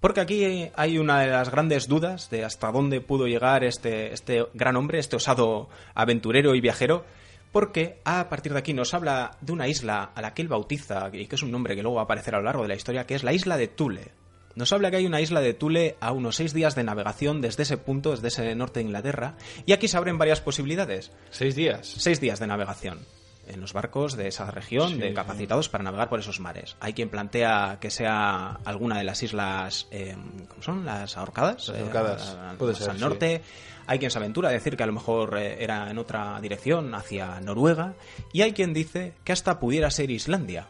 [0.00, 4.46] Porque aquí hay una de las grandes dudas de hasta dónde pudo llegar este, este
[4.54, 7.04] gran hombre, este osado aventurero y viajero,
[7.52, 11.10] porque a partir de aquí nos habla de una isla a la que él bautiza,
[11.12, 12.76] y que es un nombre que luego va a aparecer a lo largo de la
[12.76, 14.12] historia, que es la isla de Tule.
[14.58, 17.62] Nos habla que hay una isla de Tule a unos seis días de navegación desde
[17.62, 21.12] ese punto, desde ese norte de Inglaterra, y aquí se abren varias posibilidades.
[21.30, 21.86] ¿Seis días?
[21.86, 22.98] Seis días de navegación
[23.46, 26.76] en los barcos de esa región, de capacitados para navegar por esos mares.
[26.80, 30.16] Hay quien plantea que sea alguna de las islas, eh,
[30.48, 30.84] ¿cómo son?
[30.84, 31.68] Las ahorcadas.
[31.68, 32.36] Las ahorcadas.
[32.36, 33.00] Eh, Puede más ser, al sí.
[33.00, 33.42] norte.
[33.86, 36.96] Hay quien se aventura a decir que a lo mejor eh, era en otra dirección,
[36.96, 37.94] hacia Noruega.
[38.32, 40.66] Y hay quien dice que hasta pudiera ser Islandia.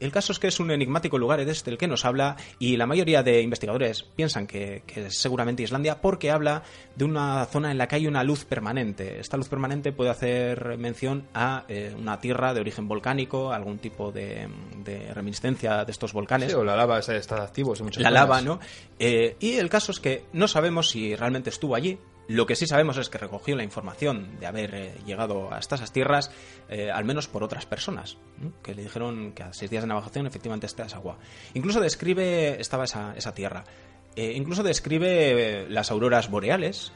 [0.00, 2.86] El caso es que es un enigmático lugar este el que nos habla y la
[2.86, 6.62] mayoría de investigadores piensan que, que es seguramente Islandia porque habla
[6.94, 9.18] de una zona en la que hay una luz permanente.
[9.18, 14.12] Esta luz permanente puede hacer mención a eh, una tierra de origen volcánico, algún tipo
[14.12, 14.48] de,
[14.84, 16.50] de reminiscencia de estos volcanes.
[16.50, 18.60] Sí, o la lava está, está muchas la lava, ¿no?
[18.98, 21.98] Eh, y el caso es que no sabemos si realmente estuvo allí.
[22.28, 25.92] Lo que sí sabemos es que recogió la información de haber eh, llegado hasta esas
[25.92, 26.30] tierras,
[26.68, 28.18] eh, al menos por otras personas,
[28.62, 31.18] que le dijeron que a seis días de navegación efectivamente está esa agua.
[31.54, 33.64] Incluso describe, estaba esa, esa tierra,
[34.14, 36.92] eh, incluso describe las auroras boreales,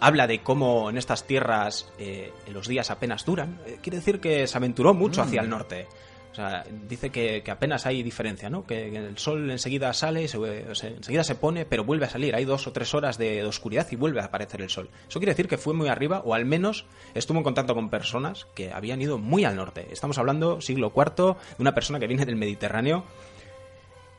[0.00, 4.56] habla de cómo en estas tierras eh, los días apenas duran, quiere decir que se
[4.58, 5.86] aventuró mucho hacia el norte.
[6.34, 8.66] O sea, dice que, apenas hay diferencia, ¿no?
[8.66, 12.34] Que, el sol enseguida sale, se, enseguida se pone, pero vuelve a salir.
[12.34, 14.90] Hay dos o tres horas de, de oscuridad y vuelve a aparecer el sol.
[15.08, 18.48] Eso quiere decir que fue muy arriba, o al menos estuvo en contacto con personas
[18.56, 19.86] que habían ido muy al norte.
[19.92, 23.04] Estamos hablando siglo IV, de una persona que viene del Mediterráneo.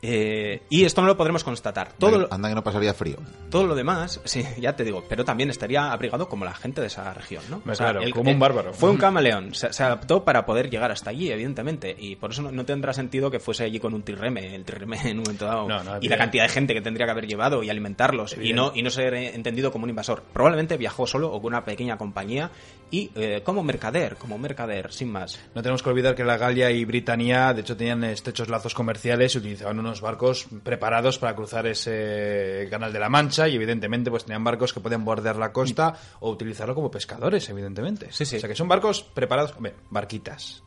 [0.08, 1.92] Eh, y esto no lo podremos constatar.
[1.98, 3.16] Todo lo, Anda que no pasaría frío.
[3.50, 6.86] todo lo demás, sí, ya te digo, pero también estaría abrigado como la gente de
[6.86, 7.60] esa región, ¿no?
[7.60, 8.72] Claro, como un bárbaro.
[8.72, 12.42] Fue un camaleón, se, se adaptó para poder llegar hasta allí, evidentemente, y por eso
[12.42, 15.44] no, no tendrá sentido que fuese allí con un trirreme, el trirreme en un momento
[15.44, 18.36] dado, No, no, y la cantidad de gente que tendría que haber llevado y alimentarlos,
[18.40, 20.22] y no, y no ser entendido como un invasor.
[20.32, 22.50] Probablemente viajó solo o con una pequeña compañía
[22.90, 25.38] y eh, como mercader, como mercader, sin más.
[25.54, 29.34] No tenemos que olvidar que la Galia y Britania, de hecho, tenían estrechos lazos comerciales
[29.34, 34.24] y utilizaban unos barcos preparados para cruzar ese canal de la Mancha y, evidentemente, pues
[34.24, 38.08] tenían barcos que podían bordear la costa o utilizarlo como pescadores, evidentemente.
[38.12, 38.36] Sí, sí.
[38.36, 40.62] O sea, que son barcos preparados, hombre, barquitas.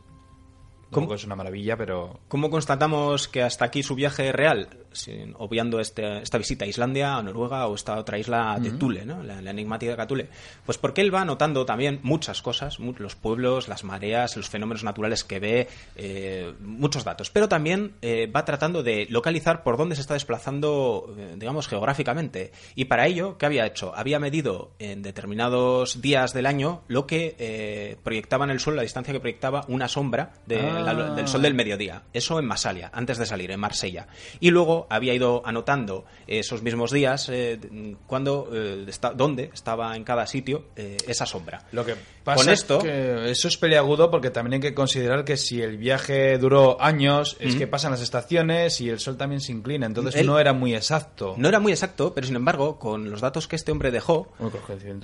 [0.90, 1.14] ¿Cómo?
[1.14, 2.18] Es una maravilla, pero...
[2.28, 7.16] ¿Cómo constatamos que hasta aquí su viaje real, sin- obviando este- esta visita a Islandia,
[7.16, 9.22] a Noruega o esta otra isla de Tule, ¿no?
[9.22, 10.28] la, la enigmática Tule?
[10.66, 15.24] Pues porque él va notando también muchas cosas, los pueblos, las mareas, los fenómenos naturales
[15.24, 20.00] que ve, eh, muchos datos, pero también eh, va tratando de localizar por dónde se
[20.02, 22.52] está desplazando, eh, digamos, geográficamente.
[22.74, 23.92] Y para ello, ¿qué había hecho?
[23.94, 28.82] Había medido en determinados días del año lo que eh, proyectaba en el sol, la
[28.82, 31.14] distancia que proyectaba una sombra de la- Ah.
[31.14, 32.02] del sol del mediodía.
[32.12, 34.06] Eso en Masalia, antes de salir, en Marsella.
[34.40, 37.58] Y luego había ido anotando esos mismos días eh,
[38.06, 41.66] cuando, eh, está- dónde estaba en cada sitio eh, esa sombra.
[41.72, 45.24] Lo que pasa Con esto, es que eso es peleagudo porque también hay que considerar
[45.24, 49.40] que si el viaje duró años, es que pasan las estaciones y el sol también
[49.40, 51.34] se inclina, entonces Él- no era muy exacto.
[51.36, 54.28] no era muy exacto, pero sin embargo, con los datos que este hombre dejó,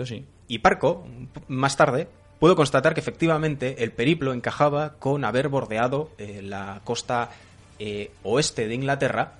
[0.06, 0.24] sí.
[0.48, 1.06] Y Parco,
[1.48, 2.08] más tarde,
[2.38, 7.30] pudo constatar que efectivamente el periplo encajaba con haber bordeado eh, la costa
[7.78, 9.32] eh, oeste de Inglaterra,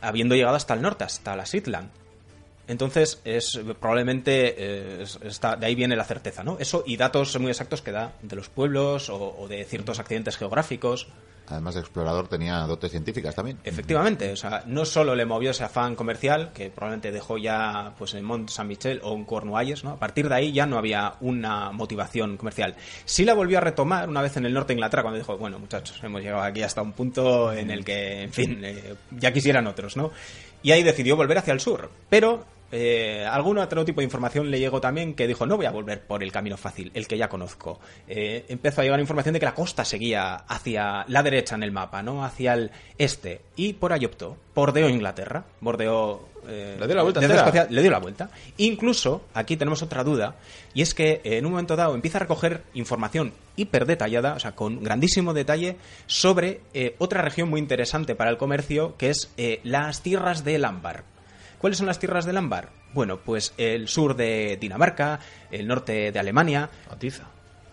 [0.00, 1.90] habiendo llegado hasta el norte, hasta la Shetland.
[2.68, 6.56] Entonces, es probablemente eh, es- está, de ahí viene la certeza, ¿no?
[6.60, 10.36] Eso y datos muy exactos que da de los pueblos o, o de ciertos accidentes
[10.36, 11.08] geográficos.
[11.50, 13.58] Además de explorador tenía dotes científicas también.
[13.64, 18.12] Efectivamente, o sea, no solo le movió ese afán comercial, que probablemente dejó ya pues
[18.12, 19.92] en Mont Saint-Michel o en Cornualles, ¿no?
[19.92, 22.74] A partir de ahí ya no había una motivación comercial.
[23.06, 25.58] Sí la volvió a retomar una vez en el norte de Inglaterra, cuando dijo, bueno,
[25.58, 29.66] muchachos, hemos llegado aquí hasta un punto en el que, en fin, eh, ya quisieran
[29.66, 30.10] otros, ¿no?
[30.62, 34.58] Y ahí decidió volver hacia el sur, pero eh, algún otro tipo de información le
[34.58, 37.28] llegó también que dijo, no voy a volver por el camino fácil, el que ya
[37.28, 37.80] conozco.
[38.06, 41.72] Eh, empezó a llegar información de que la costa seguía hacia la derecha en el
[41.72, 42.24] mapa, ¿no?
[42.24, 43.40] Hacia el este.
[43.56, 44.36] Y por ahí optó.
[44.54, 45.44] Bordeó Inglaterra.
[45.60, 46.28] Bordeó...
[46.46, 47.20] eh, Le dio la vuelta.
[47.20, 48.30] Escocia, le dio la vuelta.
[48.58, 50.36] Incluso, aquí tenemos otra duda,
[50.74, 54.40] y es que eh, en un momento dado empieza a recoger información hiper detallada, o
[54.40, 55.76] sea, con grandísimo detalle,
[56.06, 56.60] sobre
[56.98, 59.32] otra región muy interesante para el comercio, que es
[59.64, 61.04] las tierras del ámbar.
[61.58, 62.70] ¿Cuáles son las tierras del ámbar?
[62.94, 66.70] Bueno, pues el sur de Dinamarca, el norte de Alemania,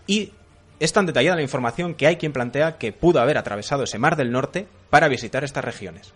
[0.06, 0.32] y
[0.78, 4.16] es tan detallada la información que hay quien plantea que pudo haber atravesado ese mar
[4.16, 6.12] del norte para visitar estas regiones.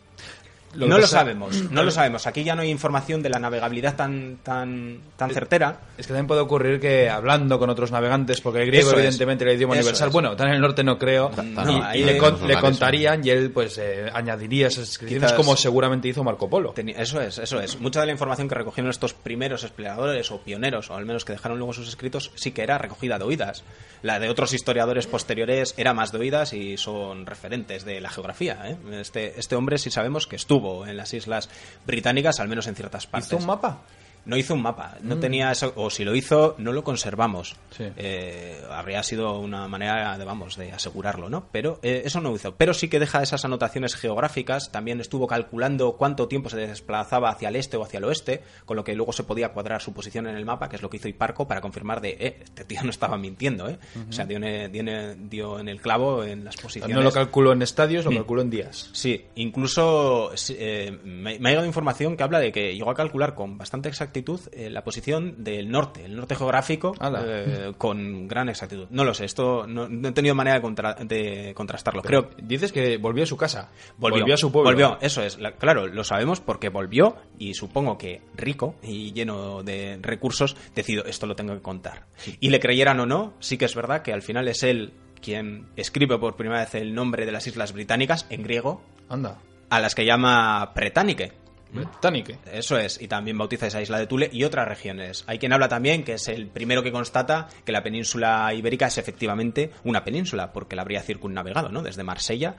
[0.74, 2.26] Lo no lo sabemos, no lo sabemos.
[2.28, 5.80] Aquí ya no hay información de la navegabilidad tan, tan, tan certera.
[5.98, 9.04] Es que también puede ocurrir que hablando con otros navegantes, porque el griego Eso es.
[9.04, 10.12] evidentemente era el idioma Eso universal, es.
[10.12, 13.26] bueno, tan en el norte no creo, no, y, ahí y le, con- le contarían
[13.26, 16.72] y él pues eh, añadiría esas descripciones como seguramente hizo Marco Polo.
[16.76, 17.80] Eso es, eso es.
[17.80, 21.32] Mucha de la información que recogieron estos primeros exploradores o pioneros, o al menos que
[21.32, 23.64] dejaron luego sus escritos, sí que era recogida de oídas.
[24.02, 28.58] La de otros historiadores posteriores era más de oídas y son referentes de la geografía.
[28.64, 28.76] ¿eh?
[29.00, 31.48] Este, este hombre sí sabemos que estuvo en las islas
[31.86, 33.28] británicas, al menos en ciertas partes.
[33.28, 33.78] ¿Hizo un mapa?
[34.26, 37.56] No hizo un mapa, no tenía eso, o si lo hizo, no lo conservamos.
[37.70, 37.84] Sí.
[37.96, 41.46] Eh, habría sido una manera de, vamos, de asegurarlo, ¿no?
[41.50, 42.54] Pero eh, eso no hizo.
[42.54, 47.48] Pero sí que deja esas anotaciones geográficas, también estuvo calculando cuánto tiempo se desplazaba hacia
[47.48, 50.26] el este o hacia el oeste, con lo que luego se podía cuadrar su posición
[50.26, 52.82] en el mapa, que es lo que hizo Hiparco para confirmar de, eh, este tío
[52.84, 53.78] no estaba mintiendo, ¿eh?
[54.08, 56.94] O sea, dio en, dio en- dio en el clavo en las posiciones.
[56.94, 58.10] No lo calculó en estadios, Mm.
[58.10, 58.90] lo calculó en días.
[58.92, 63.34] Sí, incluso eh, me, me ha llegado información que habla de que llegó a calcular
[63.34, 64.09] con bastante exactitud
[64.52, 66.94] eh, la posición del norte, el norte geográfico,
[67.26, 68.86] eh, con gran exactitud.
[68.90, 72.02] No lo sé, esto no, no he tenido manera de, contra- de contrastarlo.
[72.02, 74.70] Creo que Dices que volvió a su casa, volvió, a su pueblo.
[74.70, 75.38] Volvió, eso es.
[75.38, 81.04] La- claro, lo sabemos porque volvió y supongo que rico y lleno de recursos decidió
[81.04, 82.06] esto lo tengo que contar.
[82.40, 84.92] Y le creyeran o no, sí que es verdad que al final es él
[85.22, 89.38] quien escribe por primera vez el nombre de las islas británicas en griego, Anda.
[89.68, 91.32] a las que llama Pretánique.
[91.72, 92.38] Británique.
[92.52, 95.24] Eso es, y también bautiza esa isla de Tule y otras regiones.
[95.26, 98.98] Hay quien habla también que es el primero que constata que la península ibérica es
[98.98, 101.82] efectivamente una península, porque la habría circunnavegado, ¿no?
[101.82, 102.56] Desde Marsella,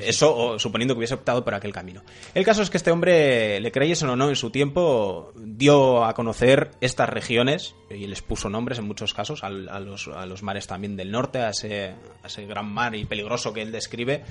[0.00, 2.02] eso o suponiendo que hubiese optado por aquel camino.
[2.34, 6.14] El caso es que este hombre, le creyesen o no, en su tiempo dio a
[6.14, 10.42] conocer estas regiones y les puso nombres en muchos casos al- a, los, a los
[10.42, 14.24] mares también del norte, a ese, a ese gran mar y peligroso que él describe.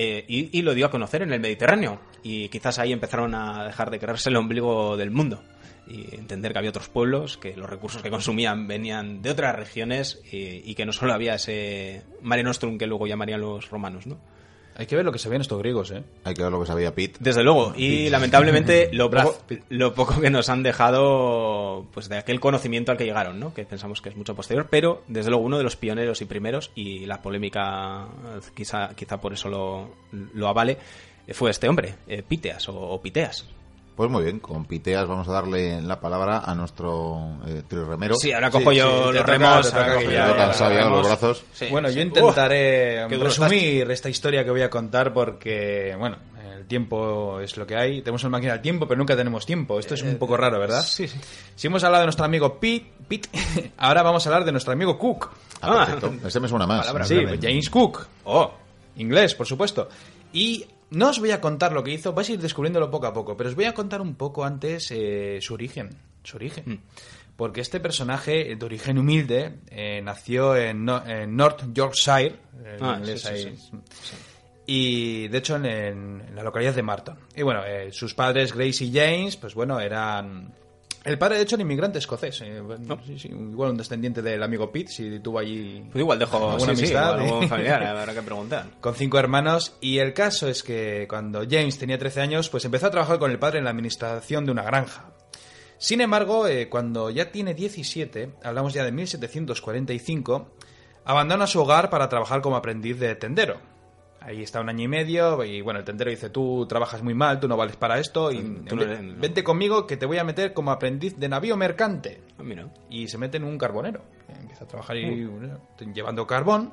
[0.00, 1.98] Eh, y, lo dio a conocer en el Mediterráneo.
[2.22, 5.42] Y quizás ahí empezaron a dejar de creerse el ombligo del mundo.
[5.88, 10.20] Y entender que había otros pueblos, que los recursos que consumían venían de otras regiones
[10.30, 14.20] y, y que no solo había ese Mare Nostrum que luego llamarían los romanos, ¿no?
[14.78, 16.04] Hay que ver lo que sabían estos griegos, ¿eh?
[16.22, 17.18] Hay que ver lo que sabía Pete.
[17.18, 17.72] Desde luego.
[17.76, 19.64] Y lamentablemente lo poco, Pitt.
[19.70, 23.52] lo poco que nos han dejado pues de aquel conocimiento al que llegaron, ¿no?
[23.52, 26.70] Que pensamos que es mucho posterior, pero desde luego uno de los pioneros y primeros,
[26.76, 28.06] y la polémica
[28.54, 30.78] quizá, quizá por eso lo, lo avale,
[31.32, 33.46] fue este hombre, eh, Piteas o, o Piteas.
[33.98, 38.14] Pues muy bien, con Piteas vamos a darle la palabra a nuestro eh, trío remero.
[38.14, 39.72] Sí, ahora cojo yo sí, los remos.
[39.74, 41.44] los brazos.
[41.52, 41.66] Sí.
[41.68, 46.16] Bueno, yo intentaré duro resumir esta historia que voy a contar porque, bueno,
[46.56, 48.00] el tiempo es lo que hay.
[48.02, 49.80] Tenemos una máquina del tiempo, pero nunca tenemos tiempo.
[49.80, 50.82] Esto es un poco raro, ¿verdad?
[50.84, 51.18] Sí, sí.
[51.56, 53.28] Si hemos hablado de nuestro amigo Pete, Pete
[53.78, 55.28] ahora vamos a hablar de nuestro amigo Cook.
[55.60, 56.28] Ah, perfecto.
[56.28, 56.82] Ese me suena más.
[56.86, 57.48] Palabra Sí, Realmente.
[57.48, 58.06] James Cook.
[58.26, 58.52] Oh,
[58.94, 59.88] Inglés, por supuesto.
[60.32, 63.12] Y no os voy a contar lo que hizo, vais a ir descubriéndolo poco a
[63.12, 65.90] poco, pero os voy a contar un poco antes eh, su origen.
[66.22, 66.64] Su origen.
[66.66, 66.78] Mm.
[67.36, 72.34] Porque este personaje de origen humilde eh, nació en, no- en North Yorkshire.
[72.64, 73.56] en Ah, inglés sí, sí, ahí.
[73.56, 73.76] sí.
[74.66, 77.16] Y de hecho en, en la localidad de Marton.
[77.36, 80.52] Y bueno, eh, sus padres, Grace y James, pues bueno, eran.
[81.08, 82.40] El padre, de hecho, era inmigrante escocés.
[82.42, 85.82] eh, bueno, sí, sí, igual un descendiente del amigo Pete, si tuvo allí.
[85.90, 87.48] pues igual dejo Alguna sí, amistad, igual ¿eh?
[87.48, 88.66] familiar, habrá que preguntar.
[88.80, 92.86] con cinco hermanos y el caso es que cuando James tenía 13 años pues empezó
[92.86, 95.10] a trabajar con el padre en la administración de una granja.
[95.78, 100.50] Sin embargo, eh, cuando ya tiene 17, hablamos ya de 1745,
[101.04, 103.60] abandona su hogar para trabajar como aprendiz de tendero.
[104.20, 107.38] Ahí está un año y medio y bueno, el tendero dice, tú trabajas muy mal,
[107.38, 109.20] tú no vales para esto y no no.
[109.20, 112.68] vente conmigo que te voy a meter como aprendiz de navío mercante Ah, mira.
[112.90, 114.02] y se mete en un carbonero.
[114.40, 115.60] Empieza a trabajar ahí, bueno,
[115.94, 116.72] llevando carbón.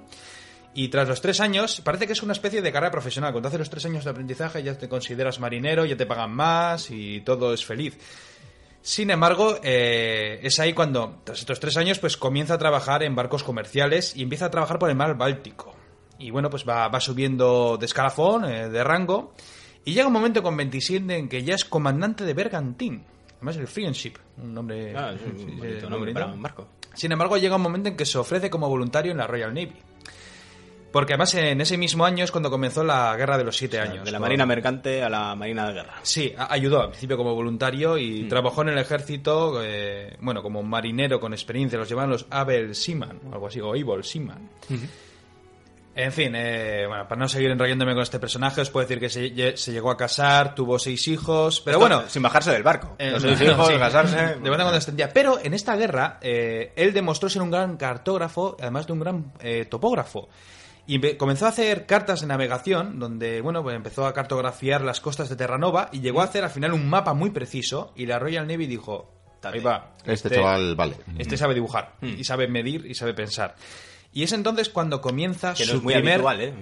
[0.74, 3.32] Y tras los tres años, parece que es una especie de carrera profesional.
[3.32, 6.90] Cuando haces los tres años de aprendizaje ya te consideras marinero, ya te pagan más
[6.92, 7.98] y todo es feliz.
[8.82, 13.16] Sin embargo, eh, es ahí cuando, tras estos tres años, pues comienza a trabajar en
[13.16, 15.75] barcos comerciales y empieza a trabajar por el mar Báltico.
[16.20, 19.34] Y bueno, pues va, va subiendo de escalafón, eh, de rango,
[19.84, 23.04] y llega un momento con 27 en que ya es comandante de Bergantín.
[23.38, 24.96] Además, el Friendship, un nombre...
[24.98, 26.14] Ah, es un sí, bonito muy nombre bonito.
[26.20, 26.68] para un barco.
[26.94, 29.74] Sin embargo, llega un momento en que se ofrece como voluntario en la Royal Navy.
[30.94, 34.06] Porque además en ese mismo año es cuando comenzó la Guerra de los Siete Años.
[34.06, 35.96] De la con- marina mercante a la marina de guerra.
[36.04, 38.30] Sí, ayudó al principio como voluntario y Mm.
[38.30, 43.20] trabajó en el ejército, eh, bueno, como marinero con experiencia, los llamaban los Abel Seaman,
[43.30, 44.50] o algo así, o Able Seaman.
[45.98, 49.10] En fin, eh, bueno, para no seguir enrollándome con este personaje, os puedo decir que
[49.10, 52.64] se, lle- se llegó a casar, tuvo seis hijos, pero Esto, bueno, sin bajarse del
[52.64, 52.96] barco.
[53.00, 53.78] eh, Los seis no, hijos, sí.
[53.78, 54.16] casarse.
[54.18, 55.10] De cuando en cuando extendía.
[55.14, 59.32] Pero en esta guerra, eh, él demostró ser un gran cartógrafo, además de un gran
[59.40, 60.28] eh, topógrafo.
[60.86, 65.30] Y comenzó a hacer cartas de navegación, donde, bueno, pues empezó a cartografiar las costas
[65.30, 67.94] de Terranova y llegó a hacer al final un mapa muy preciso.
[67.96, 69.96] Y la Royal Navy dijo: Ahí va.
[70.06, 70.98] Este chaval, vale.
[71.18, 73.56] Este sabe dibujar, y sabe medir, y sabe pensar.
[74.16, 76.54] Y es entonces cuando comienza Que no su es muy primer habitual, ¿eh?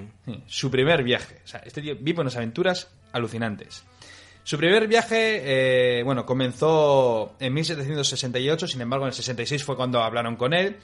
[0.47, 1.39] Su primer viaje.
[1.45, 3.83] O sea, este tío vive unas aventuras alucinantes.
[4.43, 10.01] Su primer viaje, eh, bueno, comenzó en 1768, sin embargo en el 66 fue cuando
[10.01, 10.77] hablaron con él,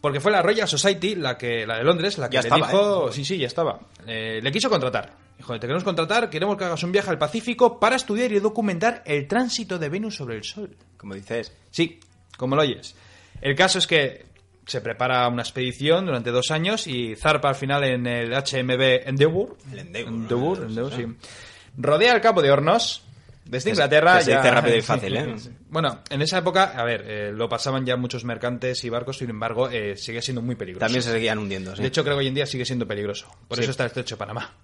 [0.00, 2.66] porque fue la Royal Society, la que la de Londres, la que Ya le estaba,
[2.66, 3.12] dijo, ¿eh?
[3.12, 3.78] sí, sí, ya estaba.
[4.04, 5.12] Eh, le quiso contratar.
[5.38, 9.04] Dijo, te queremos contratar, queremos que hagas un viaje al Pacífico para estudiar y documentar
[9.06, 10.76] el tránsito de Venus sobre el Sol.
[10.96, 11.52] Como dices.
[11.70, 12.00] Sí,
[12.36, 12.96] como lo oyes.
[13.40, 14.26] El caso es que
[14.70, 19.56] se prepara una expedición durante dos años y zarpa al final en el HMB Endeavour.
[19.72, 20.66] El Endeavour, Endeavour, ¿no?
[20.66, 21.06] Endeavour, Sí.
[21.76, 23.04] Rodea el Cabo de Hornos.
[23.44, 25.34] Desde Inglaterra que se ya- dice rápido y fácil, ¿eh?
[25.70, 29.28] Bueno, en esa época, a ver, eh, lo pasaban ya muchos mercantes y barcos, sin
[29.30, 30.84] embargo, eh, sigue siendo muy peligroso.
[30.86, 31.82] También se seguían hundiendo, sí.
[31.82, 33.26] De hecho, creo que hoy en día sigue siendo peligroso.
[33.48, 33.62] Por Sí.
[33.64, 34.54] eso está el estrecho de Panamá.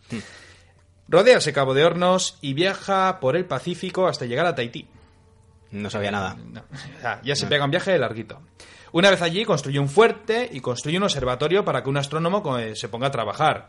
[1.08, 4.86] Rodea ese Cabo de Hornos y viaja por el Pacífico hasta llegar a Tahití.
[5.72, 6.36] no sabía nada.
[6.36, 6.62] No,
[7.24, 8.40] ya se pega un viaje larguito.
[8.96, 12.74] Una vez allí construye un fuerte y construye un observatorio para que un astrónomo eh,
[12.74, 13.68] se ponga a trabajar.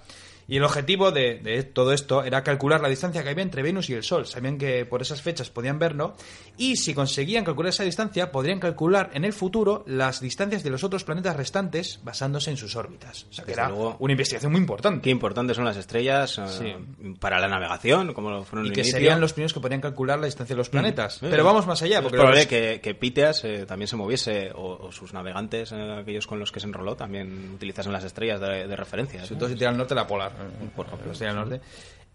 [0.49, 3.89] Y el objetivo de, de todo esto era calcular la distancia que había entre Venus
[3.89, 4.25] y el Sol.
[4.25, 6.15] Sabían que por esas fechas podían verlo
[6.57, 10.83] y si conseguían calcular esa distancia podrían calcular en el futuro las distancias de los
[10.85, 13.25] otros planetas restantes basándose en sus órbitas.
[13.29, 13.97] O sea que Desde era luego.
[13.99, 15.01] una investigación muy importante.
[15.01, 17.13] Qué importantes son las estrellas eh, Sí.
[17.19, 18.97] para la navegación, como lo fueron Y en que inicio.
[18.97, 21.21] serían los primeros que podrían calcular la distancia de los planetas.
[21.23, 21.97] Eh, Pero vamos más allá.
[21.97, 25.73] Es Porque probable los- que, que Piteas eh, también se moviese, o, o sus navegantes,
[25.73, 29.25] eh, aquellos con los que se enroló, también utilizasen las estrellas de, de referencia.
[29.25, 30.36] Sobre todo si tira al norte la polar,
[30.75, 31.61] por tira al norte.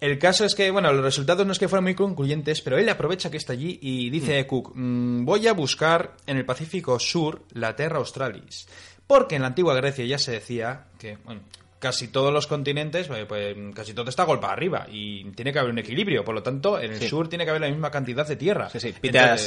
[0.01, 2.89] El caso es que, bueno, los resultados no es que fueran muy concluyentes, pero él
[2.89, 6.99] aprovecha que está allí y dice a Cook, "Mm, voy a buscar en el Pacífico
[6.99, 8.67] Sur la Terra Australis.
[9.07, 11.43] Porque en la antigua Grecia ya se decía que, bueno,
[11.83, 15.73] casi todos los continentes, pues, pues, casi todo está golpe arriba y tiene que haber
[15.73, 16.25] un equilibrio.
[16.25, 17.09] Por lo tanto, en el Sí.
[17.09, 18.71] sur tiene que haber la misma cantidad de tierra.
[18.71, 18.95] Sí, sí.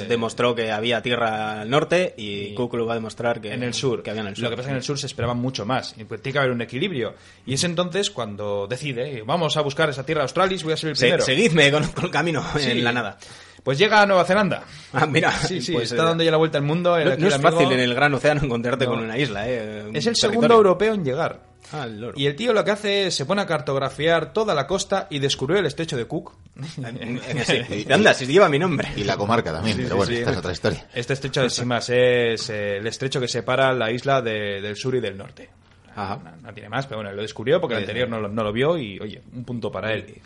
[0.10, 4.04] Demostró que había tierra al norte y, Y- va a demostrar que, en el sur.
[4.04, 4.44] que había en el sur.
[4.44, 5.96] Lo que pasa es que en el sur se esperaban mucho más.
[5.98, 7.16] Y pues tiene que haber un equilibrio.
[7.46, 10.96] Y es entonces cuando decide, vamos a buscar esa tierra australis, voy a ser el
[10.98, 11.24] Se- primero.
[11.24, 13.18] seguidme, conozco el camino en la nada.
[13.64, 14.64] Pues llega a Nueva Zelanda.
[14.94, 16.98] Ah, mira, Sí, sí, pues, está eh, dando ya la vuelta al mundo.
[17.00, 18.92] No, no es fácil en el gran océano encontrarte No.
[18.92, 19.86] con una isla, ¿eh?
[19.90, 21.55] Un Es el segundo europeo en llegar.
[21.72, 22.14] Ah, el loro.
[22.18, 25.20] Y el tío lo que hace es se pone a cartografiar toda la costa y
[25.20, 26.34] descubrió el estrecho de Cook.
[27.46, 27.86] Sí.
[27.90, 28.90] Anda, si lleva mi nombre.
[28.96, 30.18] Y la comarca también, pero bueno, sí.
[30.20, 30.88] esta es otra historia.
[30.94, 35.00] Este estrecho, sin más, es el estrecho que separa la isla de- del sur y
[35.00, 35.50] del norte.
[35.96, 36.20] Ajá.
[36.24, 38.52] No, no tiene más, pero bueno, lo descubrió porque el anterior no lo, no lo
[38.52, 40.22] vio y, oye, un punto para él.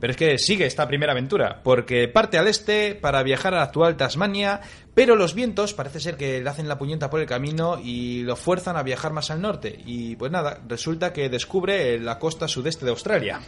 [0.00, 3.62] Pero es que sigue esta primera aventura, porque parte al este para viajar a la
[3.64, 4.60] actual Tasmania,
[4.92, 8.34] pero los vientos parece ser que le hacen la puñeta por el camino y lo
[8.34, 9.78] fuerzan a viajar más al norte.
[9.86, 13.40] Y pues nada, resulta que descubre la costa sudeste de Australia.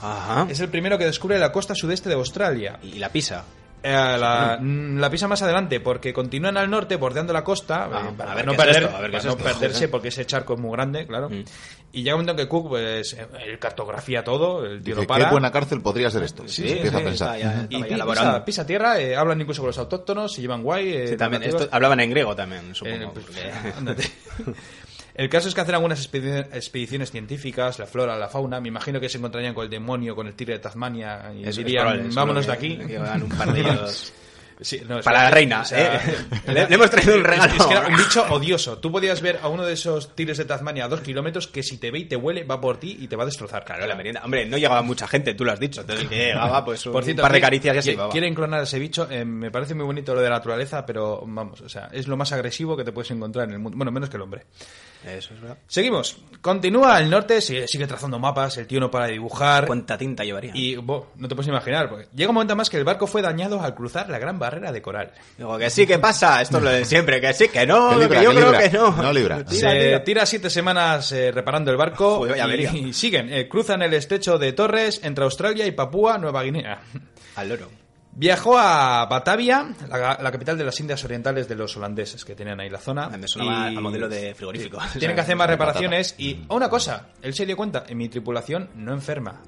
[0.00, 0.46] Ajá.
[0.50, 2.78] Es el primero que descubre la costa sudeste de Australia.
[2.82, 3.44] Y la pisa.
[3.86, 8.08] Eh, la, mm, la pisa más adelante porque continúan al norte bordeando la costa Ah,
[8.08, 9.88] eh, para a ver no, es perder- esto, a ver qué para es no perderse
[9.90, 11.28] porque ese charco es muy grande, claro.
[11.28, 11.44] Mm.
[11.92, 15.02] Y llega un momento en que Cook pues eh, él cartografía todo, el tío Dice,
[15.02, 15.26] lo para.
[15.26, 16.44] qué buena cárcel podría ser esto.
[16.48, 17.36] Sí, Y sí, empieza sí, a pensar.
[17.36, 20.88] está ya- y pisa, pisa tierra, eh, hablan incluso con los autóctonos, se llevan guay.
[20.94, 21.42] eh, Sí, también.
[21.42, 22.96] Esto- hablaban en griego también, supongo.
[22.96, 24.04] Eh, pues, porque- ándate.
[25.14, 28.60] El caso es que hacen algunas expedi- expediciones científicas, la flora, la fauna.
[28.60, 31.84] Me imagino que se encontrarían con el demonio, con el tigre de Tasmania y dirían,
[31.86, 32.76] probable, vámonos de aquí.
[32.78, 34.12] que hagan un par de ellos.
[34.60, 36.00] Sí, no, es Para la reina, o sea, ¿eh?
[36.46, 37.52] Le- le hemos traído un regalo.
[37.54, 38.78] Es que era un bicho odioso.
[38.78, 41.76] Tú podías ver a uno de esos tigres de Tasmania a dos kilómetros que si
[41.78, 43.64] te ve y te huele va por ti y te va a destrozar.
[43.64, 44.22] Claro, la merienda.
[44.24, 45.80] Hombre, no llegaba mucha gente, tú lo has dicho.
[45.80, 48.10] Entonces, que llegaba, pues un, Por cierto, par de caricias ya se llevaba.
[48.12, 49.08] Quieren clonar a ese bicho.
[49.10, 52.16] eh, me parece muy bonito lo de la naturaleza, pero vamos, o sea, es lo
[52.16, 53.76] más agresivo que te puedes encontrar en el mundo.
[53.76, 54.44] Bueno, menos que el hombre.
[55.06, 55.58] Eso es verdad.
[55.66, 56.16] Seguimos.
[56.40, 59.66] Continúa al norte, sigue, sigue trazando mapas, el tío no para de dibujar.
[59.66, 60.52] ¿Cuánta tinta llevaría?
[60.54, 63.22] Y bo, no te puedes imaginar, porque llega un momento más que el barco fue
[63.22, 65.12] dañado al cruzar la gran barrera de coral.
[65.38, 66.40] Digo, que sí, que pasa.
[66.42, 67.20] Esto es lo de siempre.
[67.20, 67.90] Que sí, que no.
[67.90, 68.68] Que libra, que yo que creo libra.
[68.70, 68.90] que no.
[69.02, 69.44] No libra.
[69.44, 70.04] Tira, se tira.
[70.04, 72.70] tira siete semanas eh, reparando el barco Joder, y, avería.
[72.74, 73.32] y siguen.
[73.32, 76.80] eh, cruzan el estrecho de Torres entre Australia y Papúa Nueva Guinea.
[77.36, 77.83] Al loro.
[78.16, 82.60] Viajó a Batavia, la, la capital de las Indias Orientales de los holandeses que tenían
[82.60, 83.08] ahí la zona.
[83.08, 84.78] Me sonaba y a modelo de frigorífico.
[84.98, 88.08] Tienen que hacer más reparaciones y oh, una cosa, él se dio cuenta, en mi
[88.08, 89.42] tripulación no enferma.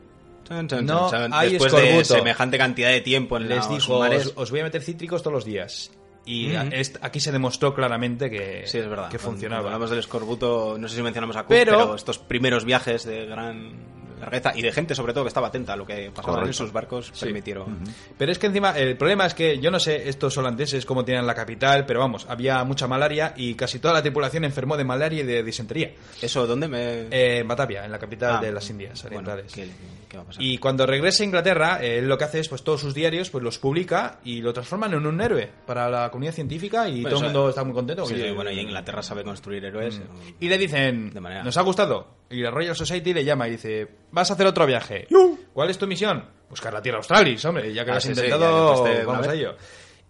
[0.51, 1.33] No chan.
[1.33, 4.83] hay Después de semejante cantidad de tiempo en Les dijo, os, os voy a meter
[4.83, 5.91] cítricos todos los días.
[6.25, 9.09] Y est- aquí se demostró claramente que, Sí, es verdad.
[9.09, 9.63] que Cuando- funcionaba.
[9.63, 13.05] Cuando hablamos del escorbuto, no sé si mencionamos a Cook, Pero- pero, estos primeros viajes
[13.05, 13.75] de gran
[14.21, 16.73] largueza y de gente sobre todo que estaba atenta a lo que pasaba en sus
[16.73, 17.79] barcos permitieron.
[18.19, 21.27] Pero es que encima, el problema es que yo no sé estos holandeses cómo tienen
[21.27, 25.21] la capital, pero vamos, había mucha malaria y casi toda la tripulación enfermó de malaria
[25.23, 25.93] y de disentería.
[26.21, 29.53] eso dónde me Eh, en Batavia, en la capital Ah, de las Indias Orientales.
[29.53, 29.69] ¿qué,
[30.09, 30.43] qué va a pasar?
[30.43, 33.43] Y cuando regresa a Inglaterra, él lo que hace es pues todos sus diarios pues
[33.45, 37.19] los publica y lo transforman en un héroe para la comunidad científica y Bueno, todo
[37.27, 38.07] el mundo está muy contento.
[38.07, 40.01] Sí, bueno y Inglaterra sabe construir héroes
[40.41, 42.17] Y le dicen, De manera- ¿nos ha gustado?
[42.31, 45.07] Y la Royal Society le llama y dice, vas a hacer otro viaje.
[45.53, 46.25] ¿Cuál es tu misión?
[46.51, 49.27] Buscar la Tierra Australis, hombre, ya que Ah, lo has sí, sí, intentado, ya vamos
[49.29, 49.57] a ello.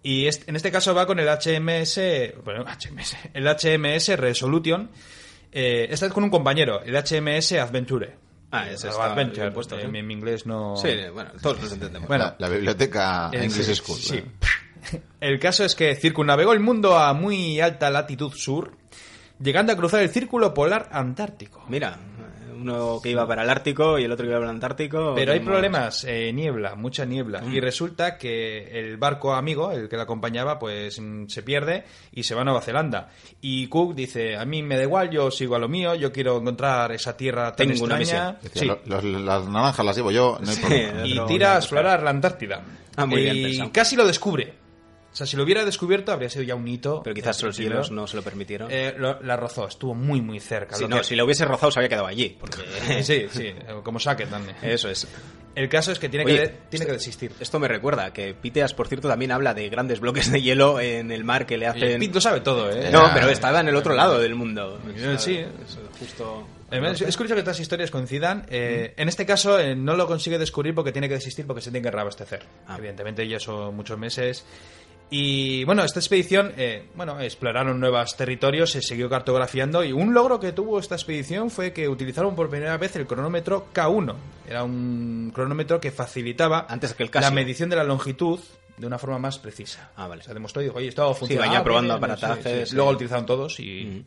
[0.03, 1.99] Y en este caso va con el HMS,
[2.43, 4.89] bueno, HMS, el HMS Resolution,
[5.51, 8.15] eh, esta es con un compañero, el HMS Adventure.
[8.51, 9.87] Ah, ese está Adventure, puesto, eh, ¿sí?
[9.87, 10.77] mi, mi inglés no...
[10.77, 13.97] sí bueno todos los entendemos Bueno, la, biblioteca Eh, English School.
[13.99, 14.15] sí.
[14.17, 15.01] ¿eh?
[15.19, 18.77] El caso es que circunnavegó el mundo a muy alta latitud sur,
[19.39, 21.65] llegando a cruzar el círculo polar antártico.
[21.67, 21.97] mira
[22.61, 25.33] uno que iba para el Ártico y el otro que iba para el Antártico Pero
[25.33, 27.41] hay problemas, eh, niebla, mucha niebla.
[27.41, 27.53] Mm.
[27.53, 32.23] Y resulta que el barco amigo, el que le acompañaba, pues mm, se pierde y
[32.23, 33.09] se va a Nueva Zelanda.
[33.41, 36.37] Y Cook dice, a mí me da igual, yo sigo a lo mío, yo quiero
[36.37, 38.37] encontrar esa tierra tan Tengo una extraña.
[38.41, 38.65] Decía, Sí.
[38.65, 40.61] lo- los- las naranjas las llevo yo, no hay Sí.
[40.61, 41.05] problema.
[41.07, 42.63] Y tira a explorar la Antártida.
[42.95, 44.53] Ah, muy bien y casi lo descubre.
[45.17, 47.01] O sea, si lo hubiera descubierto habría sido ya un hito.
[47.03, 50.39] pero quizás los hielos no se lo permitieron Eh, lo- la rozó, estuvo muy, muy
[50.39, 50.75] cerca.
[50.75, 52.57] si, Lo no, que- si lo hubiese rozado se había quedado allí porque
[53.03, 53.51] Sí, sí,
[53.83, 54.55] como saque también.
[54.61, 55.07] eso es
[55.55, 57.31] El caso es que tiene, Oye, que, tiene que desistir.
[57.39, 61.11] Esto me recuerda que Piteas, por cierto, también habla de grandes bloques de hielo en
[61.11, 61.99] el mar que le hacen.
[61.99, 62.91] Pete lo sabe todo, ¿eh?
[62.91, 64.79] No, pero estaba en el otro lado del mundo.
[65.17, 65.37] Sí.
[65.37, 66.47] Es justo.
[66.69, 68.45] Además, Es curioso que estas historias coincidan.
[68.51, 71.71] Eh, En este caso, eh, no lo consigue descubrir porque tiene que desistir porque se
[71.71, 72.43] tiene que reabastecer.
[72.67, 72.75] Ah.
[72.77, 74.45] Evidentemente, ya son muchos meses.
[75.09, 80.39] Y bueno, esta expedición, eh, bueno, exploraron nuevos territorios, se siguió cartografiando y un logro
[80.39, 84.15] que tuvo esta expedición fue que utilizaron por primera vez el cronómetro K1.
[84.49, 88.39] Era un cronómetro que facilitaba Antes que el la medición de la longitud
[88.75, 89.91] de una forma más precisa.
[89.95, 90.23] Ah, vale.
[90.23, 91.57] Se demostró y dijo, oye, esto funciona.
[91.57, 92.65] Ah, probando aparatajes, sí, sí.
[92.67, 92.75] sí.
[92.75, 94.05] Luego lo utilizaron todos y,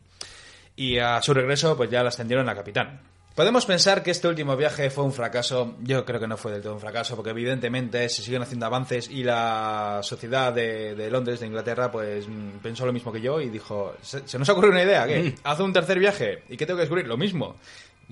[0.77, 3.01] y a su regreso pues ya la ascendieron a capitán.
[3.35, 5.77] Podemos pensar que este último viaje fue un fracaso.
[5.81, 9.09] Yo creo que no fue del todo un fracaso, porque evidentemente se siguen haciendo avances
[9.09, 13.41] y la sociedad de, de Londres, de Inglaterra, pues mm, pensó lo mismo que yo
[13.41, 15.35] y dijo, se, se nos ocurre una idea, ¿qué?
[15.45, 16.43] Haz un tercer viaje.
[16.49, 17.07] ¿Y qué tengo que descubrir?
[17.07, 17.57] Lo mismo.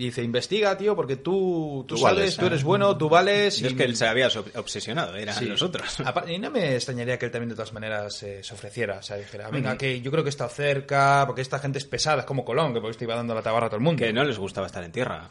[0.01, 2.47] Y dice, investiga, tío, porque tú, tú, Tú sabes, vales, tú ¿eh?
[2.47, 3.59] eres bueno, tú vales.
[3.59, 5.47] Yo es que él se había ob- obsesionado, eran Sí.
[5.47, 5.99] los otros.
[6.07, 9.03] Aparte, Y no me extrañaría que él también de todas maneras eh, se ofreciera, o
[9.03, 12.27] sea, dijera, venga, que yo creo que está cerca, porque esta gente es pesada, es
[12.27, 13.99] como Colón, que por esto iba dando la tabarra a todo el mundo.
[14.05, 15.29] Que no les gustaba estar en tierra.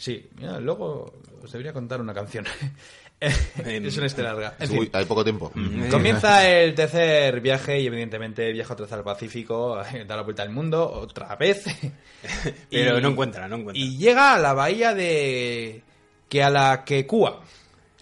[0.00, 2.46] Sí, mira, luego os debería contar una canción.
[3.20, 4.56] es una historia larga.
[4.58, 5.52] En fin, Uy, hay poco tiempo.
[5.90, 9.76] comienza el tercer viaje y evidentemente viaja otra vez al Pacífico,
[10.06, 11.64] da la vuelta al mundo otra vez.
[12.70, 13.84] Pero Y- no encuentra, no encuentra.
[13.84, 15.82] Y llega a la bahía de
[16.30, 17.42] Kealakekua.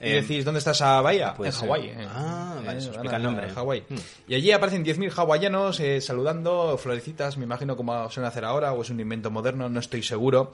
[0.01, 1.35] Y Eh, decís, ¿dónde está esa bahía?
[1.35, 1.57] puede en.
[1.57, 1.87] Hawái.
[1.89, 2.07] eh.
[2.09, 3.49] Ah, vale, eso explica el nombre.
[3.51, 3.83] Hawái.
[3.89, 3.97] Hmm.
[4.29, 8.83] Y allí aparecen 10.000 hawaianos eh, saludando, florecitas, me imagino como suelen hacer ahora, o
[8.83, 10.53] es un invento moderno, no estoy seguro.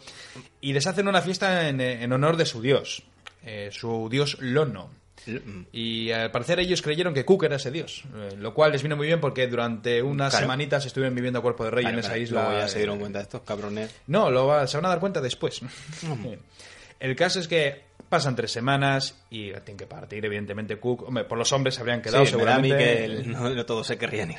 [0.60, 3.02] Y les hacen una fiesta en, en honor de su dios,
[3.44, 4.88] eh, su dios Lono.
[5.26, 5.62] Mm.
[5.72, 8.94] Y al parecer ellos creyeron que Cook era ese dios, eh, lo cual les vino
[8.96, 10.44] muy bien porque durante unas Claro.
[10.44, 12.42] semanitas estuvieron viviendo a cuerpo de rey Claro, en esa isla.
[12.44, 13.94] luego ya se dieron eh, cuenta de estos cabrones.
[14.06, 15.60] no, lo va- se van a dar cuenta después.
[17.00, 17.82] El caso es que
[18.14, 21.02] pasan tres semanas y tienen que partir, evidentemente Cook.
[21.08, 22.78] Hombre, por los hombres se habrían quedado Sí, seguramente.
[22.78, 24.38] que el- no, no todos se querrían ir.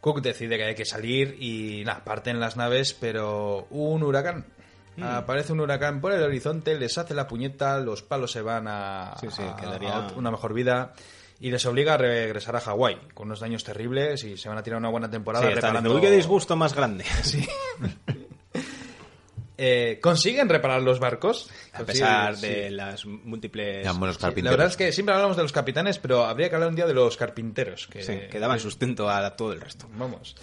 [0.00, 4.46] Cook decide que hay que salir y nada, parten las naves, pero un huracán.
[4.96, 5.02] Mm.
[5.04, 9.14] Aparece un huracán por el horizonte, les hace la puñeta, los palos se van a,
[9.20, 10.94] Sí, sí, quedaría- a una mejor vida
[11.40, 14.62] y les obliga a regresar a Hawái con unos daños terribles y se van a
[14.62, 15.90] tirar una buena temporada Sí, reparando...
[15.90, 17.04] diciendo, Uy, qué disgusto más grande.
[19.64, 21.48] Eh, ¿Consiguen reparar los barcos?
[21.72, 22.48] A pesar sí.
[22.48, 23.84] de las múltiples...
[23.84, 24.58] Eran buenos La carpinteros.
[24.58, 26.94] verdad es que siempre hablamos de los capitanes, pero habría que hablar un día de
[26.94, 27.86] los carpinteros.
[27.86, 29.88] Que, Sí, que daban sustento a todo el resto.
[29.94, 30.34] Vamos.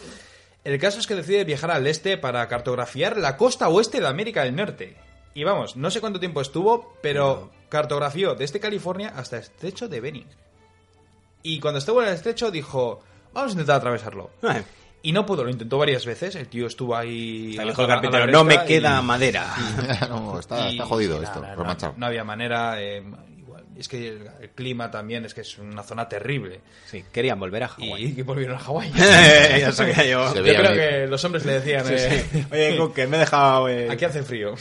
[0.64, 4.46] El caso es que decide viajar al este para cartografiar la costa oeste de América
[4.46, 4.96] del Norte.
[5.34, 10.00] Y vamos, no sé cuánto tiempo estuvo, pero cartografió desde California hasta el estrecho de
[10.00, 10.28] Bering.
[11.44, 13.02] Y cuando estuvo en el estrecho dijo,
[13.34, 14.30] vamos a intentar atravesarlo.
[15.02, 17.58] Y no pudo, lo intentó varias veces, el tío estuvo ahí...
[17.58, 19.56] a dijo el carpintero, no me queda y- madera.
[20.10, 22.82] no, está, y- está jodido sí, esto, nada, no, no había manera.
[22.82, 23.02] eh,
[23.38, 23.64] igual.
[23.78, 26.60] Es que el, el clima también es que es una zona terrible.
[26.86, 28.06] Sí, querían volver a Hawái.
[28.08, 28.92] Y que volvieron a Hawái.
[29.60, 30.34] ya sabía yo.
[30.36, 30.78] Yo creo venir.
[30.78, 33.70] que los hombres le decían, eh, Oye, Cook, que me he dejado...
[33.70, 34.56] eh, aquí hace frío.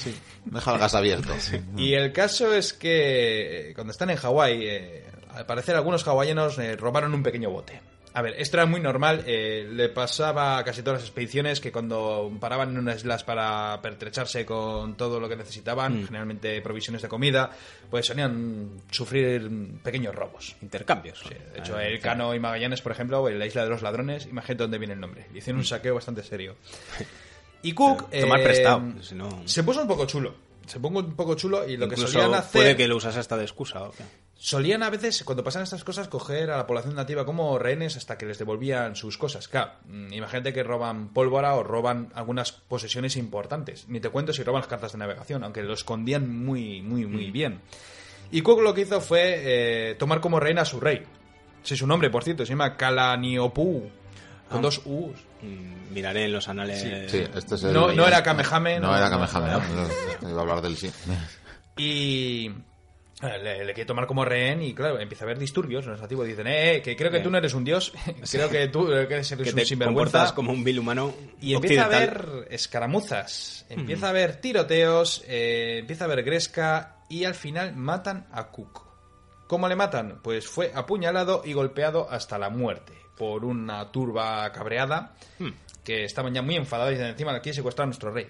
[0.45, 1.35] Deja el gas abierto.
[1.77, 6.57] Y el caso es que eh, cuando están en Hawái, eh, al parecer algunos hawaianos
[6.61, 7.81] eh, robaron un pequeño bote.
[8.15, 9.23] A ver, esto era muy normal.
[9.27, 13.79] eh, le pasaba a casi todas las expediciones que cuando paraban en unas islas para
[13.83, 17.51] pertrecharse con todo lo que necesitaban, generalmente provisiones de comida,
[17.91, 19.49] pues solían sufrir
[19.83, 20.57] pequeños robos.
[20.63, 21.21] Intercambios.
[21.21, 23.83] Sí, de hecho, Ah, el Cano y Magallanes, por ejemplo, en la isla de los
[23.83, 25.27] ladrones, imagínate dónde viene el nombre.
[25.33, 26.57] Le hicieron un saqueo bastante serio.
[27.63, 28.09] Y Cook.
[28.11, 28.83] Tomar eh, prestado,
[29.45, 30.33] Se puso un poco chulo.
[30.67, 32.53] Se pongo un poco chulo y lo que Incluso solían hacer.
[32.53, 33.83] puede que lo usase hasta de excusa.
[33.83, 34.05] ¿o qué?
[34.41, 38.17] Solían a veces, cuando pasan estas cosas, coger a la población nativa como rehenes hasta
[38.17, 39.49] que les devolvían sus cosas.
[39.49, 43.87] Claro, mm, imagínate que roban pólvora o roban algunas posesiones importantes.
[43.89, 47.33] Ni te cuento si roban las cartas de navegación, aunque lo escondían muy, muy, muy
[47.33, 47.61] bien.
[48.31, 51.03] Y Cook lo que hizo fue eh, tomar como rehén a su rey.
[51.65, 53.91] Sí, su nombre, por cierto, se llama Kalaniopu.
[54.49, 54.63] Con Ah.
[54.63, 55.19] dos U's.
[55.43, 56.81] Mm, Miraré en los anales.
[57.11, 59.83] Sí, este es el- No- no era Kamehame, No, no, era no, Kamehame, no.
[60.23, 60.31] ¿no?
[60.31, 60.91] Iba a hablar del sí.
[61.77, 62.55] Y eh,
[63.23, 65.85] le, le quiere tomar como rehén y claro, empieza a haber disturbios.
[65.87, 67.93] Los nativos dicen, eh, eh, que creo que tú no eres un dios,
[68.31, 69.85] creo que tú eh, que eres que un te sinvergüenza.
[69.87, 75.79] comportas como un vil humano Y empieza a haber escaramuzas, empieza a haber tiroteos, eh,
[75.81, 78.87] empieza a haber gresca y al final matan a Cook.
[79.47, 80.21] ¿Cómo le matan?
[80.23, 85.17] Pues fue apuñalado y golpeado hasta la muerte por una turba cabreada
[85.83, 88.29] que estaban ya muy enfadados y dicen, encima aquí secuestraron a nuestro rey.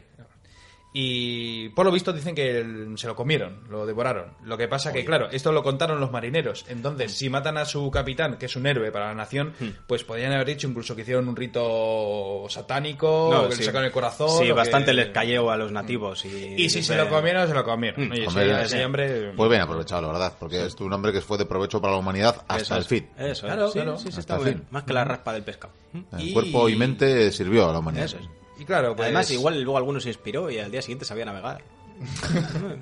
[1.00, 4.32] Y por lo visto dicen que el- se lo comieron, lo devoraron.
[4.42, 6.64] Lo que pasa que, claro, esto lo contaron los marineros.
[6.68, 9.52] Entonces, si matan a su capitán, que es un héroe para la nación,
[9.86, 13.60] pues podrían haber dicho incluso que hicieron un rito satánico, No, o que sí.
[13.60, 14.28] le sacaron el corazón.
[14.44, 16.24] Sí, bastante que- les cayó a los nativos.
[16.24, 18.10] Y, Y si se lo comieron, se lo comieron.
[18.10, 18.84] Oye, Hombre, ese- ese sí.
[18.84, 19.32] hombre...
[19.36, 22.00] Pues bien aprovechado, la verdad, porque es un hombre que fue de provecho para la
[22.00, 23.08] humanidad hasta Eso el fin.
[23.16, 23.40] Eso es.
[23.42, 23.96] Claro, Sí, claro.
[23.98, 24.58] sí, sí, Hasta está el muy bien.
[24.58, 24.68] fin.
[24.72, 25.72] Más que la raspa del pescado.
[26.18, 28.04] El Y- cuerpo y mente sirvió a la humanidad.
[28.06, 28.26] Eso es.
[28.58, 29.06] Y claro, pues...
[29.06, 31.62] Además, igual luego alguno se inspiró y al día siguiente sabía navegar.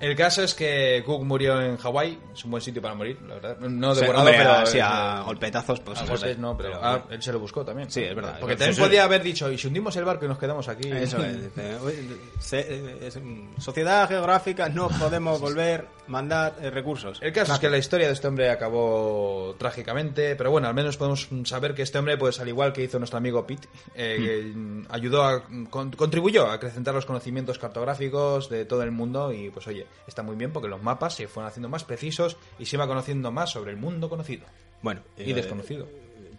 [0.00, 2.18] El caso es que Cook murió en Hawái.
[2.32, 3.58] Es un buen sitio para morir, la verdad.
[3.58, 4.52] No devorado, hombre, pero...
[4.52, 7.90] así es- a golpetazos, pues a golpes no, pero, ah, él se lo buscó también.
[7.90, 8.36] Sí, es verdad.
[8.38, 10.88] Porque también podía haber dicho, y si hundimos el barco y nos quedamos aquí...
[10.90, 11.42] Eso es.
[11.42, 11.96] dice, "Oye,
[12.38, 17.18] se- es- mm, Sociedad geográfica, no podemos volver, mandar eh, recursos.
[17.20, 20.96] El caso es que la historia de este hombre acabó trágicamente, pero bueno, al menos
[20.96, 24.52] podemos saber que este hombre, pues al igual que hizo nuestro amigo Pete, eh, que,
[24.56, 29.50] mm, ayudó a, con- contribuyó a acrecentar los conocimientos cartográficos de todo el mundo y
[29.50, 32.76] pues oye, está muy bien porque los mapas se fueron haciendo más precisos y se
[32.76, 34.46] iba conociendo más sobre el mundo conocido
[34.82, 35.88] Bueno, y eh, desconocido.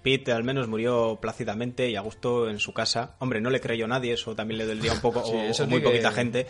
[0.02, 3.16] Pete al menos murió plácidamente y a gusto en su casa.
[3.20, 5.24] Hombre, no le creyó nadie, eso también le dolía un poco,
[5.54, 6.48] Sí, o, muy que- poquita gente.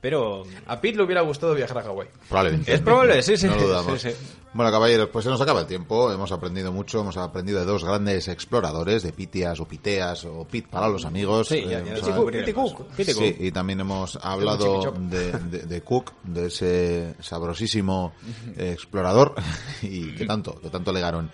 [0.00, 2.08] Pero A Pete le hubiera gustado viajar a Hawái.
[2.28, 2.72] Probablemente.
[2.72, 3.46] es probable, sí, sí.
[3.46, 4.00] No lo dudamos.
[4.00, 4.16] sí, sí.
[4.52, 6.10] Bueno, caballeros, pues se nos acaba el tiempo.
[6.12, 7.00] Hemos aprendido mucho.
[7.00, 11.48] Hemos aprendido de dos grandes exploradores, de Pitias o Piteas o Pit para los amigos.
[11.48, 11.94] Sí, Eh, ya, ya
[12.26, 12.86] Pete Cook.
[12.96, 15.32] Sí, y también hemos hablado de-
[15.66, 18.12] de Cook, de ese sabrosísimo
[18.56, 19.34] eh, explorador
[19.82, 21.30] y que tanto, que tanto legaron.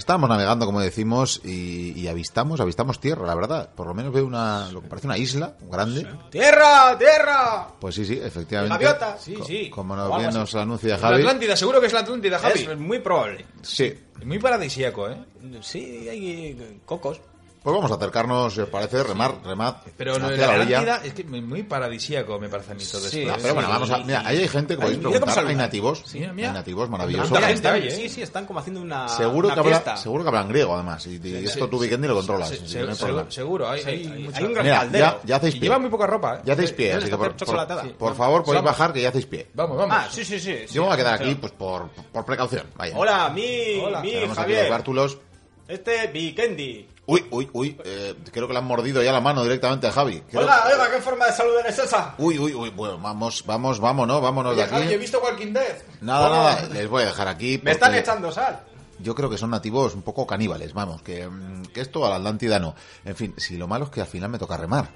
[0.00, 3.68] Estábamos navegando, como decimos, y, y avistamos, avistamos tierra, la verdad.
[3.74, 6.06] Por lo menos veo una, lo que parece una isla grande.
[6.30, 6.96] ¡Tierra!
[6.98, 7.68] ¡Tierra!
[7.78, 8.82] Pues sí, sí, efectivamente.
[8.82, 9.18] Gaviota.
[9.18, 9.68] Sí, Co- sí.
[9.68, 11.20] Como nos, bien nos anuncia La Javi.
[11.20, 12.60] Atlántida, seguro que es la Atlántida, Javi.
[12.60, 13.44] Es muy probable.
[13.60, 13.94] Sí.
[14.24, 15.16] Muy paradisíaco, ¿eh?
[15.60, 17.20] Sí, hay cocos.
[17.62, 20.78] Pues vamos a acercarnos, si os parece, remar, remad Pero no, hacia la la orilla.
[20.80, 23.32] Atlántida es que muy- muy paradisíaco me parece a mí todo Sí, esto.
[23.32, 23.38] Ah, ¿eh?
[23.42, 23.98] pero bueno, Sí, vamos a.
[23.98, 25.46] y- Mira, ahí hay gente que podéis preguntar.
[25.46, 26.02] Hay nativos.
[26.06, 26.48] Sí, mira.
[26.48, 27.30] Hay nativos maravillosos.
[27.30, 27.90] Tanta gente hay, ¿eh?
[27.90, 29.96] Sí, sí, están como haciendo una, Seguro una que, habla, fiesta.
[29.98, 31.06] seguro que hablan griego, además.
[31.06, 32.48] Y, y esto tú, Vikendi, lo controlas.
[32.48, 33.30] Se- que no hay se- problema.
[33.30, 35.04] seguro, hay, Sí, hay, hay- hay un gran Mira, caldero.
[35.04, 35.68] ya, ya hacéis Y pie.
[35.68, 36.40] lleva muy poca ropa, ¿eh?
[36.46, 39.26] Ya hacéis pie, ¿Dónde así que por, por- por favor, podéis bajar que ya hacéis
[39.26, 39.48] pie.
[39.52, 39.94] Vamos, vamos.
[39.98, 40.60] Ah, sí, sí, sí.
[40.66, 40.74] sí.
[40.74, 41.24] Yo me voy a quedar Sí.
[41.24, 42.62] aquí pues por, por precaución.
[42.74, 42.96] Vaya.
[42.96, 44.00] Hola, mi, Hola.
[44.00, 44.72] mi Javier.
[45.68, 46.88] Este Vikendi.
[47.10, 47.76] Uy, uy, uy.
[47.84, 50.20] eh, creo que le han mordido ya la mano directamente a Javi.
[50.30, 52.14] Creo- Oiga, oiga, ¿qué forma de saludar es esa?
[52.18, 52.70] Uy, uy, uy.
[52.70, 54.96] Bueno, vamos, vamos, vámonos, vámonos de Oye, Javi, he aquí.
[54.96, 55.76] visto Walking Dead.
[56.00, 56.54] Nada, Hola.
[56.62, 56.68] nada.
[56.74, 57.60] Les voy a dejar aquí.
[57.64, 58.60] Me están echando sal.
[59.00, 62.16] Yo creo que son nativos un poco caníbales, vamos, que, mm, que esto a la
[62.16, 62.74] Atlántida no.
[63.04, 64.90] En fin, si lo malo es que al final me toca remar.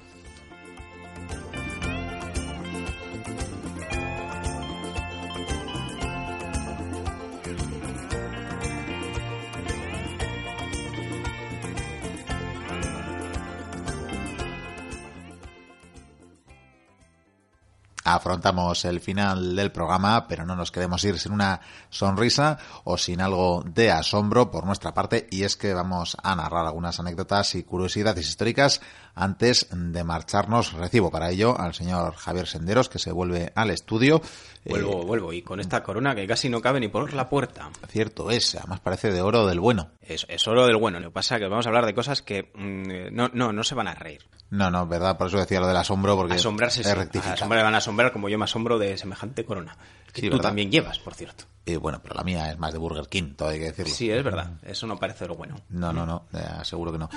[18.15, 23.21] Afrontamos el final del programa, pero no nos queremos ir sin una sonrisa o sin
[23.21, 27.63] algo de asombro por nuestra parte, y es que vamos a narrar algunas anécdotas y
[27.63, 28.81] curiosidades históricas
[29.15, 34.21] antes de marcharnos, recibo para ello al señor Javier Senderos, que se vuelve al estudio.
[34.65, 35.33] Vuelvo, Eh, vuelvo.
[35.33, 37.69] Y con esta corona que casi no cabe ni por la puerta.
[37.87, 39.89] Cierto es, además parece de oro del bueno.
[40.01, 40.99] Es, es oro del bueno.
[40.99, 43.63] Lo que pasa es que vamos a hablar de cosas que mm, no, no, no
[43.63, 44.21] se van a reír.
[44.49, 47.19] No, no, verdad, por eso decía lo del asombro, porque Asombrarse es sí.
[47.19, 49.75] A asombrar van a asombrar como yo me asombro de semejante corona.
[50.13, 50.49] Que Sí, tú ¿verdad?
[50.49, 51.45] también llevas, por cierto.
[51.65, 53.93] Eh, bueno, pero la mía es más de Burger King, todo hay que decirlo.
[53.93, 54.51] Sí, es verdad.
[54.63, 55.55] Eso no parece lo bueno.
[55.69, 57.09] No, no, no, eh, seguro que no.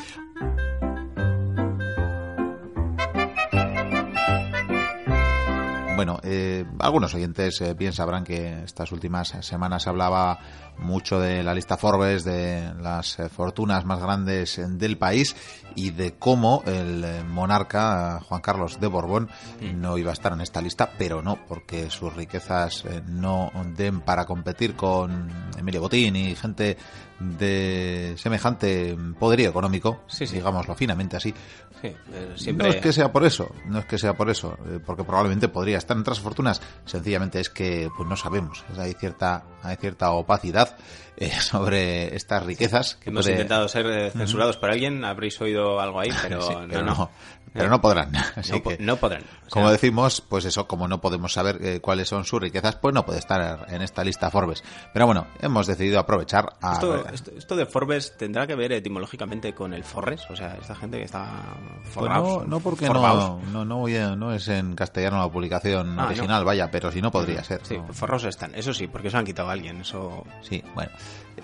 [5.98, 10.38] Bueno, eh, algunos oyentes eh, bien sabrán que estas últimas semanas se hablaba
[10.78, 15.34] mucho de la lista Forbes, de las eh, fortunas más grandes del país
[15.74, 19.28] y de cómo el eh, monarca Juan Carlos de Borbón
[19.74, 24.00] no iba a estar en esta lista, pero no, porque sus riquezas eh, no den
[24.00, 25.28] para competir con
[25.58, 26.76] Emilio Botín y gente
[27.20, 30.36] de semejante poderío económico, Sí, sí.
[30.36, 31.34] digámoslo finamente así.
[31.80, 32.68] Sí, eh, siempre...
[32.68, 35.48] No es que sea por eso, no es que sea por eso, eh, porque probablemente
[35.48, 36.60] podría estar en otras fortunas.
[36.84, 38.64] Sencillamente es que pues no sabemos.
[38.72, 40.76] O sea, hay cierta hay cierta opacidad
[41.16, 46.00] eh, sobre estas riquezas que Hemos puede- intentado ser censurados por alguien, habréis oído algo
[46.00, 47.10] ahí, pero, Sí, no, pero no.
[47.52, 48.14] Pero no podrán.
[48.36, 49.22] Así No po- que, no podrán.
[49.22, 52.76] O sea, como decimos, pues eso, como no podemos saber eh, cuáles son sus riquezas,
[52.76, 54.62] pues no puede estar en esta lista Forbes.
[54.92, 59.54] Pero bueno, hemos decidido aprovechar a Esto, esto, esto de Forbes tendrá que ver etimológicamente
[59.54, 61.26] con el Forres, o sea, esta gente que está
[61.82, 63.64] Pues forraos, no, no porque no, no,
[64.16, 67.60] no, es en castellano la publicación Ah, original, vaya, pero si no podría ser.
[67.64, 67.92] Sí, ¿no?
[67.92, 70.24] forraos están, eso sí, porque se han quitado a alguien, eso...
[70.42, 70.90] Sí, bueno.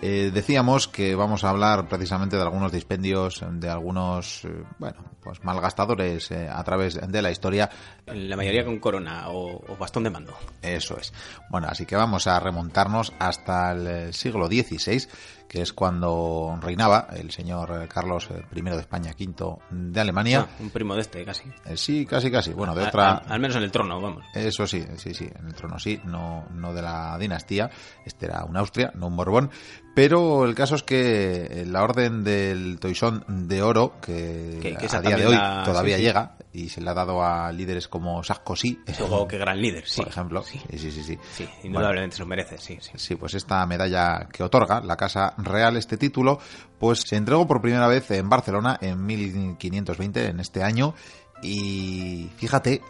[0.03, 5.43] Eh, decíamos que vamos a hablar precisamente de algunos dispendios, de algunos, eh, bueno, pues
[5.45, 7.71] malgastadores eh, a través de la historia.
[8.07, 10.35] La mayoría con corona o, o bastón de mando.
[10.63, 11.13] Eso es.
[11.51, 15.07] Bueno, así que vamos a remontarnos hasta el eh, siglo XVI,
[15.49, 20.49] que es cuando reinaba el señor Carlos I de España, V de Alemania.
[20.51, 21.45] Ah, un primo de este, casi.
[21.77, 22.53] Sí, casi, casi.
[22.53, 23.11] Bueno, de otra...
[23.13, 24.25] a- al menos en el trono, vamos.
[24.35, 27.71] Eso sí, sí, sí, en el trono sí, no, no de la dinastía,
[28.05, 29.51] este era un Austria, no un Borbón,
[29.95, 34.87] pero el caso es que eh, la orden del Toisón de Oro, que, Que- que
[34.97, 36.07] a día de hoy la- todavía sí, sí.
[36.07, 40.01] llega y se le ha dado a líderes como Sarkozy, Luego, qué gran líder, sí.
[40.03, 41.45] por ejemplo, Sí, sí, sí, sí, sí.
[41.45, 42.93] Bueno, indudablemente se lo merece, sí, sí.
[42.97, 46.39] Sí, pues esta medalla que otorga la Casa Real, este título,
[46.79, 50.95] pues se entregó por primera vez en Barcelona en 1520, en este año,
[51.43, 52.83] y fíjate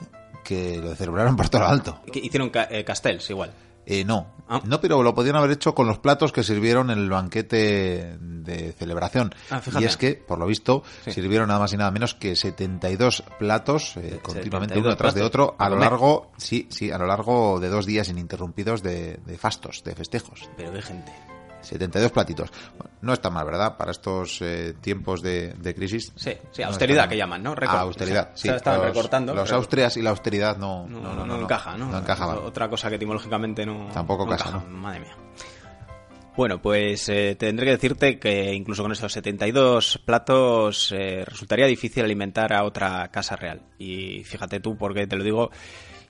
[0.44, 2.00] que lo celebraron por todo lo alto.
[2.12, 3.50] Hicieron ca- eh, castells igual.
[3.86, 4.60] Eh, no, Ah.
[4.66, 8.72] no, pero lo podían haber hecho con los platos que sirvieron en el banquete de
[8.78, 9.34] celebración.
[9.50, 11.12] Ah, y es que, por lo visto, Sí.
[11.12, 15.22] sirvieron nada más y nada menos que 72 platos eh, continuamente 72 uno detrás de
[15.22, 19.38] otro a lo largo, sí, sí, a lo largo de dos días ininterrumpidos de, de
[19.38, 20.46] fastos, de festejos.
[20.58, 21.10] Pero de gente.
[21.64, 22.50] 72 platitos.
[22.78, 23.76] Bueno, no está mal, ¿verdad?
[23.76, 26.12] Para estos eh, tiempos de, de crisis.
[26.16, 27.52] Sí, sí, No austeridad que llaman, ¿no?
[27.52, 28.48] Ah, Record- austeridad, o sea, sí.
[28.48, 29.34] se estaban los, recortando.
[29.34, 31.86] Los pero Austrias y la austeridad no, No, no, no, encaja, ¿no?
[31.90, 32.38] No encajaban.
[32.38, 33.88] Otra cosa que etimológicamente no.
[33.92, 34.58] Tampoco casa.
[34.68, 35.16] Madre mía.
[36.36, 42.02] Bueno, pues eh, tendré que decirte que incluso con estos 72 platos eh, resultaría difícil
[42.04, 43.62] alimentar a otra casa real.
[43.78, 45.50] Y fíjate tú por qué te lo digo.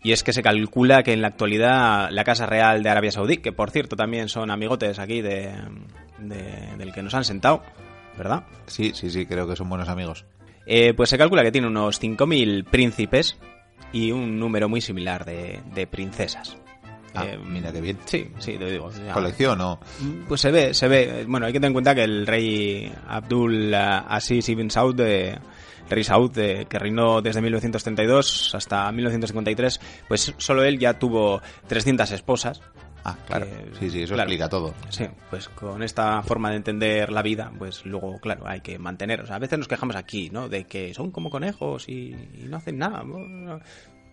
[0.05, 3.39] Y es que se calcula que en la actualidad la Casa Real de Arabia Saudí,
[3.39, 5.51] que por cierto también son amigotes aquí de,
[6.19, 7.63] de- del que nos han sentado,
[8.17, 8.45] ¿verdad?
[8.67, 10.25] Sí, sí, sí, creo que son buenos amigos.
[10.67, 13.37] Eh, pues se calcula que tiene unos 5.000 príncipes
[13.93, 16.57] y un número muy similar de, de princesas.
[17.15, 17.97] Ah, Eh, mira qué bien.
[18.07, 18.91] Sí, sí, te digo.
[19.13, 19.79] ¿Colección o...?
[20.29, 21.25] Pues se ve, se ve.
[21.29, 25.39] Bueno, hay que tener en cuenta que el rey Abdul eh, Aziz ibn Saud, de,
[25.89, 32.11] rey Saud, de- que reinó desde 1932 hasta 1953, pues solo él ya tuvo 300
[32.13, 32.61] esposas.
[33.07, 33.47] Ah, claro.
[33.47, 34.31] Que- Sí, sí, eso claro.
[34.31, 34.75] explica todo.
[34.89, 39.21] Sí, pues con esta forma de entender la vida, pues luego, claro, hay que mantener.
[39.21, 40.49] O sea, a veces nos quejamos aquí, ¿no?
[40.49, 43.05] De que son como conejos y, y no hacen nada.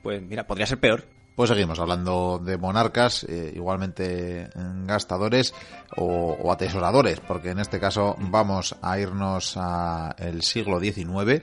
[0.03, 1.05] Pues mira, podría ser peor.
[1.36, 4.49] Pues seguimos hablando de monarcas, eh, igualmente
[4.86, 5.53] gastadores
[5.95, 11.41] o, o atesoradores, porque en este caso vamos a irnos al siglo XIX,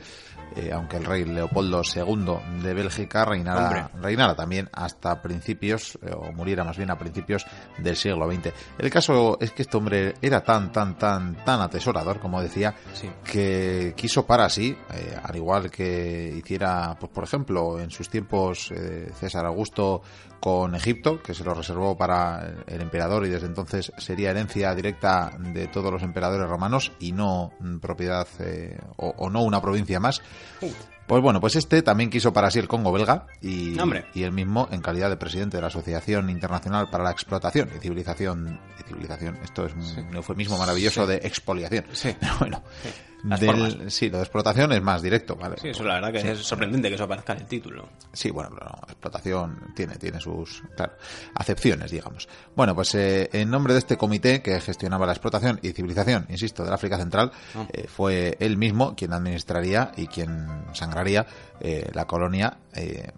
[0.57, 6.33] eh, aunque el rey Leopoldo II de Bélgica reinara, reinara también hasta principios, eh, o
[6.33, 7.47] muriera más bien a principios
[7.79, 8.53] del siglo XX.
[8.79, 13.11] El caso es que este hombre era tan, tan, tan, tan atesorador, como decía, Sí.
[13.25, 18.71] que quiso para sí, eh, al igual que hiciera, pues por ejemplo, en sus tiempos
[18.73, 20.03] eh, César Augusto
[20.41, 25.33] con Egipto, que se lo reservó para el emperador y desde entonces sería herencia directa
[25.39, 29.99] de todos los emperadores romanos y no mm, propiedad eh, o, o no una provincia
[30.01, 30.23] más.
[31.07, 34.05] Pues bueno, pues este también quiso para sí el Congo belga y, Hombre.
[34.15, 37.79] y él mismo en calidad de presidente de la Asociación Internacional para la Explotación y
[37.81, 41.09] Civilización, y civilización, esto es un eufemismo maravilloso Sí.
[41.13, 41.85] de expoliación.
[41.93, 42.15] Sí.
[42.21, 42.63] Pero bueno,
[43.25, 43.93] Las del- formas.
[43.93, 45.57] sí, lo de explotación es más directo, ¿vale?
[45.61, 47.89] Sí, eso la verdad que es sorprendente que eso aparezca en el título.
[48.13, 50.93] Sí, bueno, no, explotación tiene, tiene sus, claro,
[51.35, 52.29] acepciones, digamos.
[52.55, 56.65] Bueno, pues eh, en nombre de este comité que gestionaba la explotación y civilización, insisto,
[56.65, 57.33] del África Central,
[57.73, 61.27] eh, fue él mismo quien administraría y quien sangraría
[61.61, 62.59] eh, la colonia,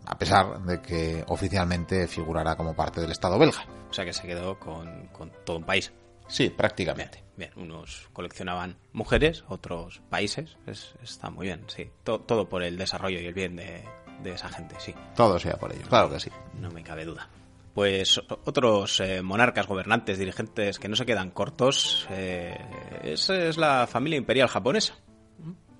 [0.07, 3.65] a pesar de que oficialmente figurara como parte del Estado belga.
[3.91, 5.93] O sea que se quedó con, con todo un país.
[6.29, 7.23] Sí, prácticamente.
[7.41, 10.59] Bien, unos coleccionaban mujeres, otros países.
[10.67, 11.89] Es- está muy bien, sí.
[12.05, 13.83] To- todo por el desarrollo y el bien de,
[14.23, 14.95] de esa gente, sí.
[15.17, 16.31] Todo sea por ello, claro que sí.
[16.61, 17.31] No me cabe duda.
[17.73, 22.59] Pues otros eh, monarcas, gobernantes, dirigentes que no se quedan cortos, eh,
[23.05, 24.99] esa es la familia imperial japonesa.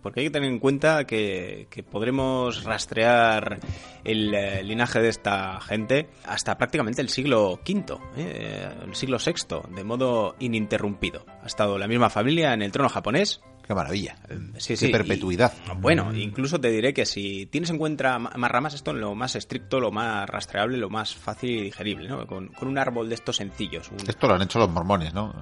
[0.03, 3.59] Porque hay que tener en cuenta que, que podremos rastrear
[4.05, 9.75] el eh, linaje de esta gente hasta prácticamente el siglo V, eh, el siglo VI,
[9.75, 11.25] de modo ininterrumpido.
[11.43, 13.41] Ha estado la misma familia en el trono japonés
[13.71, 14.17] Qué maravilla.
[14.59, 15.53] Sí, Qué perpetuidad.
[15.65, 19.15] y- bueno, incluso te diré que si tienes en cuenta más ramas, esto en lo
[19.15, 22.27] más estricto, lo más rastreable, lo más fácil y digerible, ¿no?
[22.27, 23.89] Con, con un árbol de estos sencillos.
[23.93, 25.33] un- Esto lo han hecho los mormones, ¿no?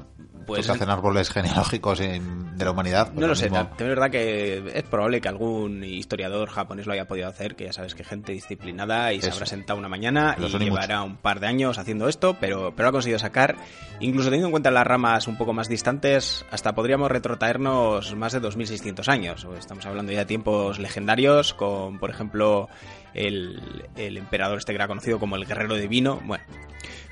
[0.47, 3.09] Pues- hacen árboles genealógicos en- de la humanidad.
[3.09, 3.71] pues no lo sé, mismo.
[3.79, 7.73] de verdad que es probable que algún historiador japonés lo haya podido hacer, que ya
[7.73, 11.47] sabes que gente disciplinada y se habrá sentado una mañana y llevará un par de
[11.47, 13.57] años haciendo esto, pero, pero ha conseguido sacar,
[14.01, 18.41] incluso teniendo en cuenta las ramas un poco más distantes, hasta podríamos retrotraernos más de
[18.41, 19.47] 2600 años.
[19.59, 22.69] Estamos hablando ya de tiempos legendarios, con, por ejemplo,
[23.15, 26.21] el, el emperador este que era conocido como el guerrero divino.
[26.25, 26.45] Bueno,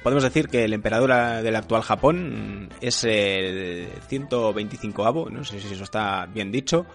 [0.03, 5.85] podemos decir que el emperador del actual Japón es el 125avo, no sé si eso
[5.85, 6.87] está bien dicho,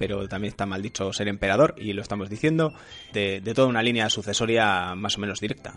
[0.00, 2.72] pero también está mal dicho ser emperador, y lo estamos diciendo,
[3.12, 5.74] de, toda una línea sucesoria más o menos directa.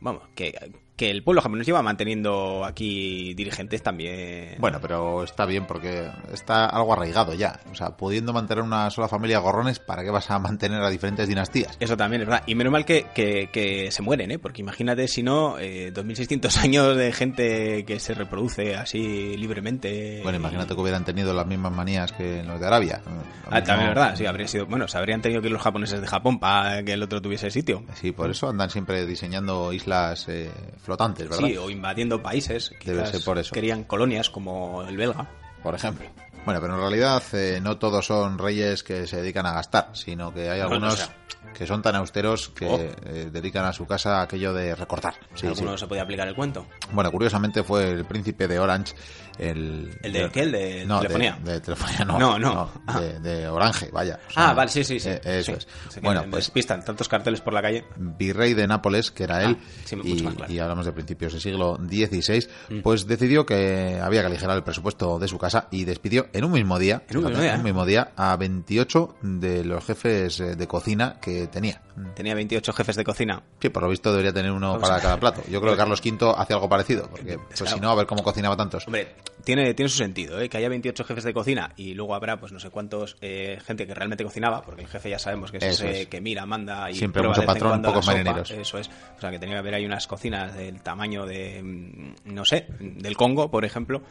[0.00, 0.54] Vamos, que,
[0.96, 4.56] que el pueblo japonés lleva manteniendo aquí dirigentes también.
[4.58, 7.58] Bueno, pero está bien porque está algo arraigado ya.
[7.70, 11.28] O sea, pudiendo mantener una sola familia gorrones, ¿para qué vas a mantener a diferentes
[11.28, 11.76] dinastías?
[11.80, 12.44] Eso también es verdad.
[12.46, 14.38] Y menos mal que, que, que se mueren, ¿eh?
[14.38, 20.20] Porque imagínate si no, eh, 2600 años de gente que se reproduce así libremente.
[20.22, 23.02] Bueno, imagínate que hubieran tenido las mismas manías que los de Arabia.
[23.50, 24.66] Ah, también es verdad, sí, habría sido.
[24.66, 27.50] Bueno, se habrían tenido que ir los japoneses de Japón para que el otro tuviese
[27.50, 27.82] sitio.
[27.94, 30.50] Sí, por eso andan siempre diseñando islas eh,
[30.84, 31.46] flotantes, ¿verdad?
[31.46, 32.72] Sí, o invadiendo países.
[32.84, 33.52] Debe ser por eso.
[33.52, 35.28] Querían colonias como el belga.
[35.62, 36.06] Por ejemplo.
[36.44, 40.32] Bueno, pero en realidad eh, no todos son reyes que se dedican a gastar, sino
[40.32, 41.10] que hay No, no, algunos
[41.54, 42.78] que son tan austeros que Oh.
[42.80, 45.14] eh, dedican a su casa aquello de recortar.
[45.34, 45.80] Sí, ¿Alguno sí.
[45.80, 46.66] se podía aplicar el cuento?
[46.92, 48.94] Bueno, curiosamente fue el príncipe de Orange,
[49.38, 49.96] el...
[50.02, 50.40] ¿El de qué?
[50.40, 51.38] ¿El de no, telefonía?
[51.42, 52.18] De, de telefonía, no.
[52.18, 52.70] No, no.
[52.88, 52.98] Ah.
[53.00, 54.18] de, de Orange, vaya.
[54.28, 55.10] O sea, Ah, vale, sí, sí, sí.
[55.10, 55.66] eh, eso Sí.
[55.96, 56.02] es.
[56.02, 57.84] Bueno, pues despistan tantos carteles por la calle.
[57.96, 60.46] virrey de Nápoles, que era él, Ah, sí, mucho y, claro.
[60.48, 60.52] Mm.
[60.52, 62.48] y hablamos de principios del siglo XVI,
[62.82, 66.52] pues decidió que había que aligerar el presupuesto de su casa y despidió en un
[66.52, 70.40] mismo día, En un mismo día, en un mismo día a 28 de los jefes
[70.40, 71.80] eh, de cocina que tenía.
[72.16, 73.42] Tenía 28 jefes de cocina.
[73.60, 75.42] Sí, por lo visto debería tener uno Vamos para cada plato.
[75.48, 77.76] Yo creo que Carlos V hace algo parecido, porque pues Claro.
[77.76, 78.86] si no, a ver cómo cocinaba tantos.
[78.86, 79.14] Hombre,
[79.44, 80.48] tiene, tiene su sentido, ¿eh?
[80.48, 83.86] Que haya 28 jefes de cocina y luego habrá, pues no sé cuántos, eh, gente
[83.86, 86.06] que realmente cocinaba, porque el jefe ya sabemos que es Eso ese es.
[86.08, 88.50] que mira, manda y Siempre mucho patrón, pocos marineros.
[88.50, 88.90] Eso es.
[89.16, 92.66] O sea, que tenía que haber ahí unas cocinas del tamaño de, mm, no sé,
[92.80, 94.02] del Congo, por ejemplo.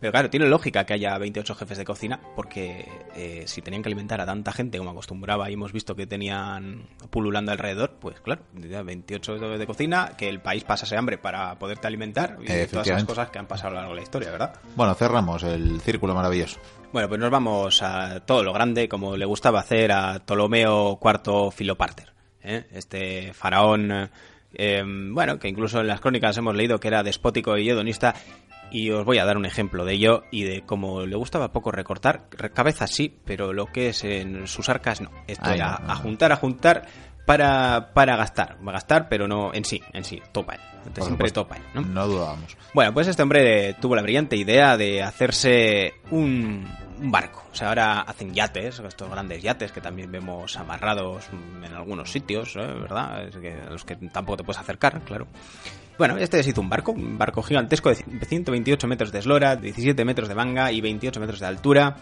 [0.00, 3.88] Pero claro, tiene lógica que haya 28 jefes de cocina, porque eh, si tenían que
[3.88, 8.42] alimentar a tanta gente como acostumbraba y hemos visto que tenían pululando alrededor, pues claro,
[8.54, 13.04] ya 28 de cocina, que el país pasase hambre para poderte alimentar y todas esas
[13.04, 14.54] cosas que han pasado a lo largo de la historia, ¿verdad?
[14.76, 16.60] Bueno, cerramos el círculo maravilloso.
[16.92, 21.50] Bueno, pues nos vamos a todo lo grande, como le gustaba hacer a Ptolomeo IV
[21.50, 22.66] Filoparter, ¿eh?
[22.72, 24.10] este faraón,
[24.54, 28.14] eh, bueno, que incluso en las crónicas hemos leído que era despótico y hedonista,
[28.70, 31.70] y os voy a dar un ejemplo de ello y de cómo le gustaba poco
[31.72, 35.10] recortar, re- cabezas sí, pero lo que es en sus arcas no.
[35.26, 36.86] Esto Ay, era no, no, a juntar, a juntar
[37.26, 40.60] para, para gastar, va a gastar, pero no en sí, en sí, topa él.
[40.84, 41.42] Por Siempre supuesto.
[41.42, 41.80] topa él, ¿no?
[41.82, 42.56] No dudábamos.
[42.72, 46.66] Bueno, pues este hombre tuvo la brillante idea de hacerse un,
[47.00, 47.44] un barco.
[47.52, 51.26] O sea, ahora hacen yates, estos grandes yates que también vemos amarrados
[51.62, 52.60] en algunos sitios, ¿eh?
[52.60, 53.24] ¿verdad?
[53.28, 55.26] Es que a los que tampoco te puedes acercar, claro.
[55.98, 60.04] Bueno, este se hizo un barco, un barco gigantesco de 128 metros de eslora, 17
[60.04, 61.96] metros de manga y 28 metros de altura.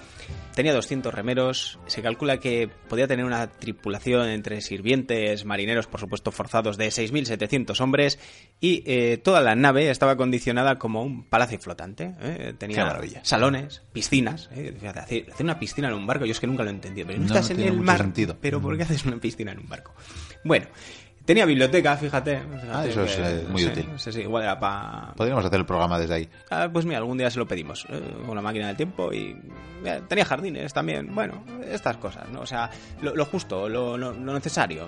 [0.55, 1.79] Tenía 200 remeros.
[1.87, 7.81] Se calcula que podía tener una tripulación entre sirvientes, marineros, por supuesto, forzados de 6.700
[7.81, 8.19] hombres.
[8.61, 12.15] Y eh, toda la nave estaba acondicionada como un palacio flotante.
[12.21, 12.55] ¿eh?
[12.59, 14.51] Tenía salones, piscinas.
[14.55, 14.77] ¿eh?
[14.95, 17.07] Hacer, una piscina en un barco, yo es que nunca lo he entendido.
[17.07, 17.99] Pero no, No, estás no en el mar.
[17.99, 18.37] sentido.
[18.41, 19.95] Pero ¿por qué haces una piscina en un barco?
[20.45, 20.67] Bueno.
[21.27, 22.39] Tenía biblioteca, fíjate.
[22.39, 23.89] fíjate Ah, eso es, eh, muy sí, útil.
[23.97, 26.29] Sí, sí, igual era para Podríamos hacer el programa desde ahí.
[26.51, 27.85] Ah, pues mira, algún día se lo pedimos.
[27.91, 29.37] eh, con la máquina del tiempo y
[30.09, 31.13] tenía jardines también.
[31.13, 32.41] Bueno, estas cosas, ¿no?
[32.41, 32.71] O sea,
[33.03, 34.87] lo, justo, lo, lo, necesario.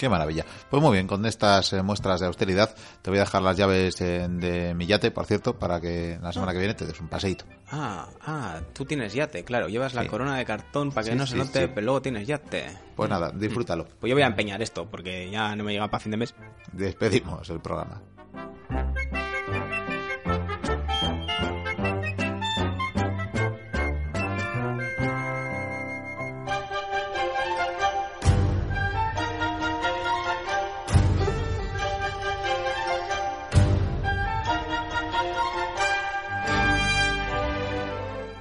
[0.00, 0.46] Qué maravilla.
[0.70, 3.98] Pues muy bien, con estas eh, muestras de austeridad te voy a dejar las llaves
[3.98, 7.44] de mi yate, por cierto, para que la semana que viene te des un paseíto.
[7.70, 9.68] Ah, ah, tú tienes yate, claro.
[9.68, 12.78] Llevas la corona de cartón para que no se note, pero luego tienes yate.
[12.96, 13.86] Pues nada, disfrútalo.
[14.00, 16.34] Pues yo voy a empeñar esto, porque ya no me llega para fin de mes.
[16.72, 18.00] Despedimos el programa.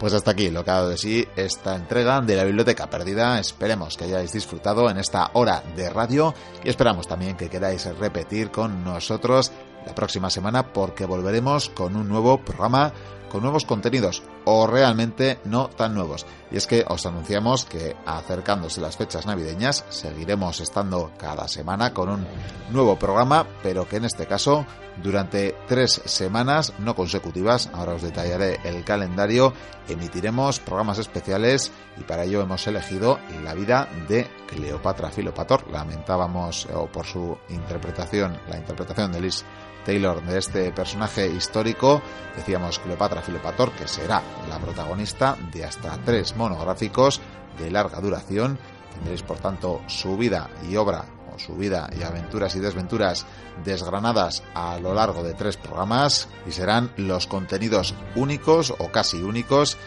[0.09, 3.39] Pues hasta aquí lo que ha dado de sí esta entrega de la Biblioteca Perdida.
[3.39, 6.33] Esperemos que hayáis disfrutado en esta hora de radio
[6.63, 9.51] y esperamos también que queráis repetir con nosotros
[9.85, 12.91] la próxima semana porque volveremos con un nuevo programa
[13.29, 16.25] con nuevos contenidos o realmente no tan nuevos.
[16.51, 22.09] Y es que os anunciamos que acercándose las fechas navideñas seguiremos estando cada semana con
[22.09, 22.27] un
[22.71, 24.65] nuevo programa, pero que en este caso
[25.03, 29.53] durante tres semanas no consecutivas, ahora os detallaré el calendario,
[29.87, 35.69] emitiremos programas especiales y para ello hemos elegido la vida de Cleopatra Filopator.
[35.71, 39.45] Lamentábamos o por su interpretación, la interpretación de Liz
[39.85, 42.01] Taylor de este personaje histórico,
[42.35, 47.21] decíamos Cleopatra Filopator, que será la protagonista de hasta tres monográficos
[47.57, 48.59] de larga duración.
[48.93, 53.25] Tendréis, por tanto, su vida y obra, o su vida y aventuras y desventuras
[53.63, 59.77] desgranadas a lo largo de tres programas y serán los contenidos únicos o casi únicos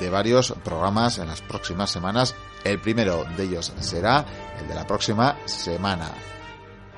[0.00, 2.34] de varios programas en las próximas semanas.
[2.64, 4.24] El primero de ellos será
[4.60, 6.10] el de la próxima semana.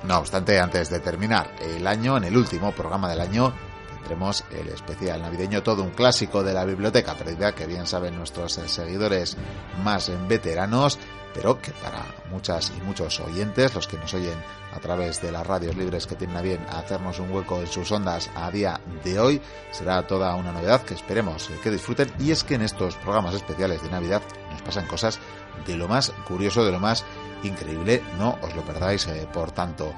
[0.07, 3.51] No obstante, antes de terminar el año, en el último programa del año,
[3.97, 8.53] tendremos el especial navideño, todo un clásico de la biblioteca perdida que bien saben nuestros
[8.53, 9.35] seguidores
[9.83, 10.99] más veteranos,
[11.33, 14.37] pero que para muchas y muchos oyentes, los que nos oyen
[14.75, 17.91] a través de las radios libres que tienen a bien hacernos un hueco en sus
[17.91, 19.41] ondas a día de hoy,
[19.71, 22.13] será toda una novedad que esperemos que disfruten.
[22.19, 25.19] Y es que en estos programas especiales de Navidad nos pasan cosas
[25.65, 27.03] de lo más curioso, de lo más
[27.43, 29.93] increíble, no os lo perdáis, eh, por tanto.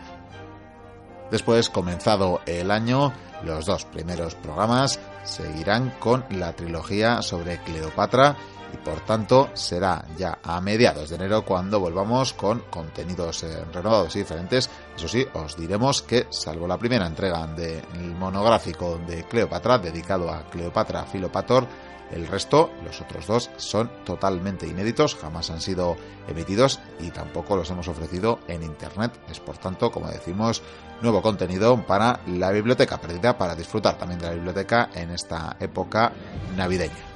[1.31, 3.13] Después, comenzado el año,
[3.43, 8.35] los dos primeros programas seguirán con la trilogía sobre Cleopatra
[8.73, 14.15] y por tanto será ya a mediados de enero cuando volvamos con contenidos eh, renovados
[14.15, 14.69] y diferentes.
[14.95, 20.43] Eso sí, os diremos que salvo la primera entrega del monográfico de Cleopatra dedicado a
[20.49, 21.67] Cleopatra Filopator,
[22.11, 25.97] el resto, los otros dos, son totalmente inéditos, jamás han sido
[26.27, 29.11] emitidos y tampoco los hemos ofrecido en Internet.
[29.29, 30.61] Es por tanto, como decimos,
[31.01, 36.11] nuevo contenido para la biblioteca perdida, para disfrutar también de la biblioteca en esta época
[36.55, 37.07] navideña.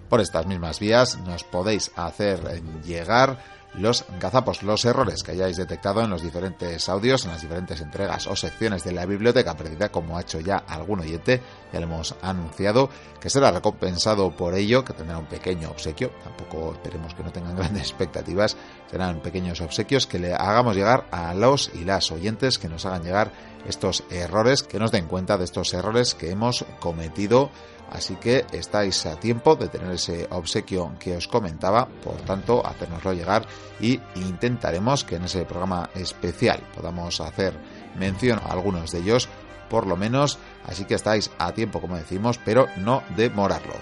[0.08, 3.38] Por estas mismas vías nos podéis hacer llegar
[3.74, 8.26] los gazapos, los errores que hayáis detectado en los diferentes audios, en las diferentes entregas
[8.26, 11.42] o secciones de la biblioteca perdida, como ha hecho ya algún oyente,
[11.72, 12.88] ya le hemos anunciado
[13.20, 17.56] que será recompensado por ello, que tendrá un pequeño obsequio, tampoco esperemos que no tengan
[17.58, 18.56] grandes expectativas,
[18.90, 23.04] serán pequeños obsequios que le hagamos llegar a los y las oyentes que nos hagan
[23.04, 23.32] llegar
[23.66, 27.50] estos errores, que nos den cuenta de estos errores que hemos cometido
[27.90, 33.14] Así que estáis a tiempo de tener ese obsequio que os comentaba, por tanto, hacérnoslo
[33.14, 33.46] llegar
[33.80, 37.58] y intentaremos que en ese programa especial podamos hacer
[37.98, 39.28] mención a algunos de ellos,
[39.70, 43.74] por lo menos, así que estáis a tiempo, como decimos, pero no demorarlo.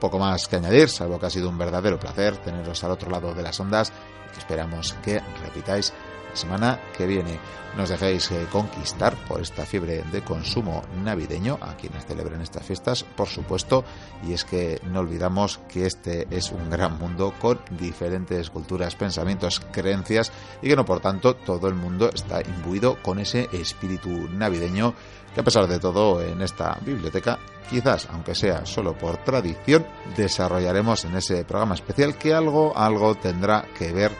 [0.00, 3.34] Poco más que añadir, salvo que ha sido un verdadero placer teneros al otro lado
[3.34, 3.92] de las ondas
[4.28, 5.94] y que esperamos que repitáis
[6.36, 7.38] semana que viene.
[7.76, 13.04] Nos dejéis eh, conquistar por esta fiebre de consumo navideño a quienes celebren estas fiestas,
[13.04, 13.84] por supuesto,
[14.26, 19.60] y es que no olvidamos que este es un gran mundo con diferentes culturas, pensamientos,
[19.72, 20.32] creencias
[20.62, 24.94] y que no por tanto todo el mundo está imbuido con ese espíritu navideño
[25.34, 31.04] que a pesar de todo en esta biblioteca, quizás aunque sea solo por tradición, desarrollaremos
[31.04, 34.12] en ese programa especial que algo algo tendrá que ver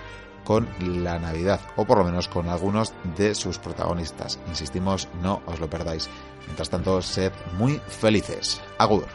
[0.47, 0.69] con
[1.03, 4.39] la Navidad, o por lo menos con algunos de sus protagonistas.
[4.49, 6.09] Insistimos, no os lo perdáis.
[6.47, 8.61] Mientras tanto, sed muy felices.
[8.79, 9.07] Agur.